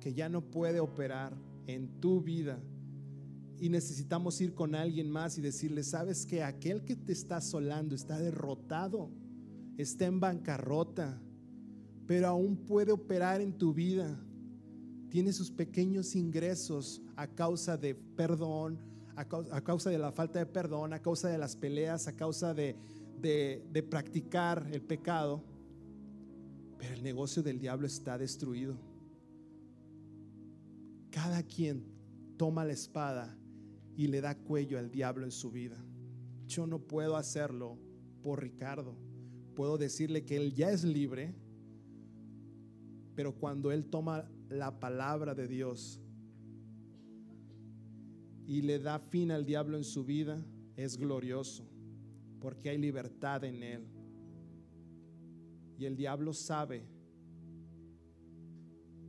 que 0.00 0.14
ya 0.14 0.28
no 0.28 0.42
puede 0.42 0.80
operar 0.80 1.36
en 1.66 2.00
tu 2.00 2.20
vida. 2.20 2.60
Y 3.58 3.68
necesitamos 3.68 4.40
ir 4.40 4.54
con 4.54 4.74
alguien 4.74 5.10
más 5.10 5.38
y 5.38 5.40
decirle, 5.40 5.82
sabes 5.82 6.26
que 6.26 6.42
aquel 6.42 6.84
que 6.84 6.96
te 6.96 7.12
está 7.12 7.36
asolando 7.36 7.94
está 7.94 8.18
derrotado, 8.18 9.10
está 9.76 10.06
en 10.06 10.20
bancarrota, 10.20 11.20
pero 12.06 12.28
aún 12.28 12.56
puede 12.56 12.92
operar 12.92 13.40
en 13.40 13.56
tu 13.56 13.72
vida. 13.72 14.18
Tiene 15.10 15.32
sus 15.32 15.50
pequeños 15.50 16.16
ingresos 16.16 17.02
a 17.16 17.26
causa 17.26 17.76
de 17.76 17.94
perdón, 17.94 18.78
a 19.14 19.60
causa, 19.62 19.90
de 19.90 19.98
la 19.98 20.10
falta 20.10 20.38
de 20.38 20.46
perdón, 20.46 20.92
a 20.94 21.02
causa 21.02 21.28
de 21.28 21.38
las 21.38 21.54
peleas, 21.54 22.08
a 22.08 22.16
causa 22.16 22.54
de, 22.54 22.76
de 23.20 23.82
practicar 23.88 24.66
el 24.72 24.82
pecado 24.82 25.44
pero 26.82 26.94
el 26.94 27.02
negocio 27.04 27.44
del 27.44 27.60
diablo 27.60 27.86
está 27.86 28.18
destruido. 28.18 28.76
Cada 31.12 31.44
quien 31.44 31.84
toma 32.36 32.64
la 32.64 32.72
espada 32.72 33.38
y 33.96 34.08
le 34.08 34.20
da 34.20 34.36
cuello 34.36 34.80
al 34.80 34.90
diablo 34.90 35.24
en 35.24 35.30
su 35.30 35.52
vida. 35.52 35.76
Yo 36.48 36.66
no 36.66 36.80
puedo 36.80 37.16
hacerlo 37.16 37.78
por 38.20 38.42
Ricardo. 38.42 38.96
Puedo 39.54 39.78
decirle 39.78 40.24
que 40.24 40.36
él 40.36 40.54
ya 40.54 40.72
es 40.72 40.82
libre, 40.82 41.36
pero 43.14 43.32
cuando 43.36 43.70
él 43.70 43.84
toma 43.84 44.28
la 44.48 44.80
palabra 44.80 45.36
de 45.36 45.46
Dios 45.46 46.00
y 48.44 48.62
le 48.62 48.80
da 48.80 48.98
fin 48.98 49.30
al 49.30 49.46
diablo 49.46 49.76
en 49.76 49.84
su 49.84 50.04
vida, 50.04 50.44
es 50.74 50.96
glorioso, 50.96 51.64
porque 52.40 52.70
hay 52.70 52.78
libertad 52.78 53.44
en 53.44 53.62
él. 53.62 54.01
Y 55.82 55.84
el 55.84 55.96
diablo 55.96 56.32
sabe 56.32 56.86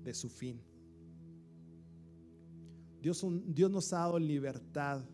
de 0.03 0.11
su 0.11 0.27
fin. 0.27 0.59
Dios, 2.99 3.23
Dios 3.45 3.69
nos 3.69 3.93
ha 3.93 3.99
dado 3.99 4.17
libertad. 4.17 5.05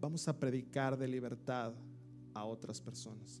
Vamos 0.00 0.26
a 0.26 0.36
predicar 0.36 0.98
de 0.98 1.06
libertad 1.06 1.72
a 2.34 2.44
otras 2.46 2.80
personas. 2.80 3.40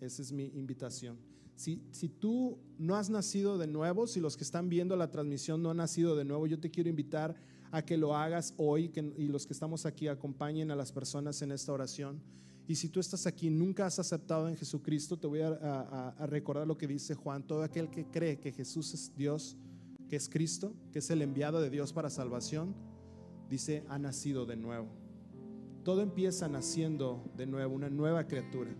Esa 0.00 0.22
es 0.22 0.32
mi 0.32 0.46
invitación. 0.46 1.18
Si, 1.54 1.82
si, 1.90 2.08
tú 2.08 2.58
no 2.78 2.96
has 2.96 3.10
nacido 3.10 3.58
de 3.58 3.66
nuevo, 3.66 4.06
si 4.06 4.18
los 4.18 4.38
que 4.38 4.44
están 4.44 4.70
viendo 4.70 4.96
la 4.96 5.10
transmisión 5.10 5.62
no 5.62 5.72
han 5.72 5.76
nacido 5.76 6.16
de 6.16 6.24
nuevo, 6.24 6.46
yo 6.46 6.58
te 6.58 6.70
quiero 6.70 6.88
invitar 6.88 7.36
a 7.70 7.84
que 7.84 7.98
lo 7.98 8.16
hagas 8.16 8.54
hoy 8.56 8.90
y 9.18 9.28
los 9.28 9.46
que 9.46 9.52
estamos 9.52 9.84
aquí 9.84 10.08
acompañen 10.08 10.70
a 10.70 10.74
las 10.74 10.90
personas 10.90 11.42
en 11.42 11.52
esta 11.52 11.70
oración. 11.70 12.22
Y 12.68 12.74
si 12.74 12.90
tú 12.90 13.00
estás 13.00 13.26
aquí 13.26 13.46
y 13.46 13.50
nunca 13.50 13.86
has 13.86 13.98
aceptado 13.98 14.46
en 14.46 14.54
Jesucristo, 14.54 15.18
te 15.18 15.26
voy 15.26 15.40
a, 15.40 16.14
recordar 16.26 16.66
lo 16.66 16.76
que 16.76 16.86
dice 16.86 17.14
Juan. 17.14 17.42
Todo 17.42 17.62
aquel 17.62 17.88
que 17.88 18.04
cree 18.04 18.38
que 18.38 18.52
Jesús 18.52 18.92
es 18.92 19.16
Dios, 19.16 19.56
que 20.06 20.16
es 20.16 20.28
Cristo, 20.28 20.74
que 20.92 20.98
es 20.98 21.08
el 21.08 21.22
enviado 21.22 21.62
de 21.62 21.70
Dios 21.70 21.94
para 21.94 22.10
salvación, 22.10 22.74
dice, 23.48 23.84
ha 23.88 23.98
nacido 23.98 24.44
de 24.44 24.56
nuevo. 24.56 24.86
Todo 25.82 26.02
empieza 26.02 26.46
naciendo 26.46 27.24
de 27.38 27.46
nuevo, 27.46 27.74
una 27.74 27.88
nueva 27.88 28.26
criatura. 28.26 28.76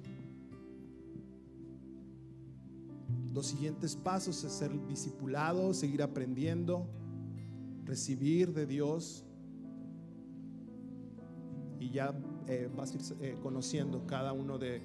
Los 3.32 3.46
siguientes 3.46 3.96
pasos 3.96 4.44
es 4.44 4.52
ser 4.52 4.86
discipulado, 4.86 5.72
seguir 5.72 6.02
aprendiendo, 6.02 6.86
recibir 7.86 8.52
de 8.52 8.66
Dios 8.66 9.24
y 11.80 11.90
ya 11.90 12.12
eh, 12.48 12.70
vas 12.74 12.92
a 12.92 12.94
ir 12.94 13.02
eh, 13.20 13.38
conociendo 13.42 14.06
cada 14.06 14.32
uno 14.32 14.58
de, 14.58 14.82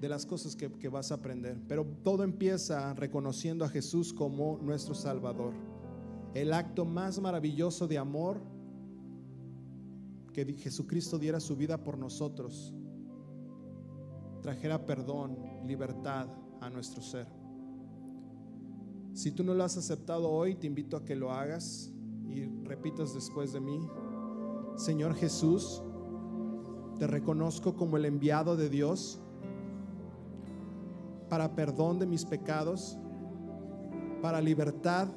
las 0.00 0.26
cosas 0.26 0.56
que, 0.56 0.72
que, 0.72 0.88
vas 0.88 1.12
a 1.12 1.16
aprender. 1.16 1.60
Pero 1.68 1.86
todo 2.02 2.24
empieza 2.24 2.92
reconociendo 2.94 3.64
a 3.64 3.68
Jesús 3.68 4.12
como 4.12 4.58
nuestro 4.62 4.94
Salvador. 4.94 5.52
El 6.34 6.52
acto 6.52 6.84
más 6.84 7.20
maravilloso 7.20 7.86
de 7.86 7.98
amor 7.98 8.40
que 10.32 10.44
Jesucristo 10.54 11.18
diera 11.18 11.38
su 11.38 11.56
vida 11.56 11.84
por 11.84 11.98
nosotros, 11.98 12.74
trajera 14.40 14.86
perdón, 14.86 15.36
libertad 15.64 16.26
a 16.60 16.70
nuestro 16.70 17.02
ser. 17.02 17.26
Si 19.12 19.30
tú 19.30 19.44
no 19.44 19.52
lo 19.52 19.62
has 19.62 19.76
aceptado 19.76 20.30
hoy, 20.30 20.54
te 20.54 20.66
invito 20.66 20.96
a 20.96 21.04
que 21.04 21.14
lo 21.14 21.30
hagas 21.32 21.92
y 22.26 22.46
repitas 22.64 23.12
después 23.12 23.52
de 23.52 23.60
mí, 23.60 23.78
Señor 24.76 25.14
Jesús, 25.14 25.82
te 27.02 27.08
reconozco 27.08 27.74
como 27.74 27.96
el 27.96 28.04
enviado 28.04 28.56
de 28.56 28.68
Dios 28.68 29.18
para 31.28 31.52
perdón 31.56 31.98
de 31.98 32.06
mis 32.06 32.24
pecados, 32.24 32.96
para 34.20 34.40
libertad, 34.40 35.08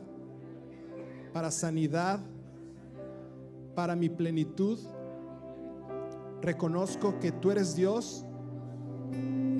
para 1.32 1.52
sanidad, 1.52 2.22
para 3.76 3.96
mi 3.96 4.10
plenitud. 4.10 4.80
Reconozco 6.42 7.20
que 7.20 7.32
tú 7.32 7.52
eres 7.52 7.76
Dios 7.76 8.26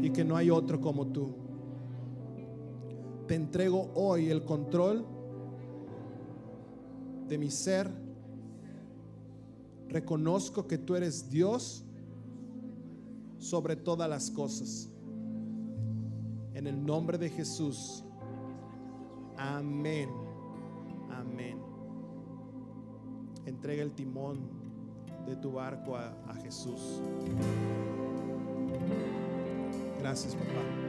y 0.02 0.10
que 0.10 0.26
no 0.26 0.36
hay 0.36 0.50
otro 0.50 0.82
como 0.82 1.06
tú. 1.06 1.32
Te 3.28 3.36
entrego 3.36 3.92
hoy 3.94 4.32
el 4.32 4.44
control 4.44 5.06
de 7.28 7.38
mi 7.38 7.52
ser, 7.52 7.88
reconozco 9.90 10.66
que 10.66 10.80
tú 10.80 10.96
eres 10.96 11.30
Dios 11.30 11.86
sobre 13.46 13.76
todas 13.76 14.10
las 14.10 14.32
cosas. 14.32 14.90
En 16.54 16.66
el 16.68 16.84
nombre 16.84 17.18
de 17.18 17.30
Jesús. 17.30 18.04
Amén. 19.38 20.10
Amén. 21.12 21.60
Entrega 23.46 23.84
el 23.84 23.92
timón 23.92 24.50
de 25.28 25.36
tu 25.36 25.54
barco 25.54 25.96
a, 25.96 26.18
a 26.28 26.34
Jesús. 26.36 27.02
Gracias, 30.00 30.34
papá. 30.36 30.85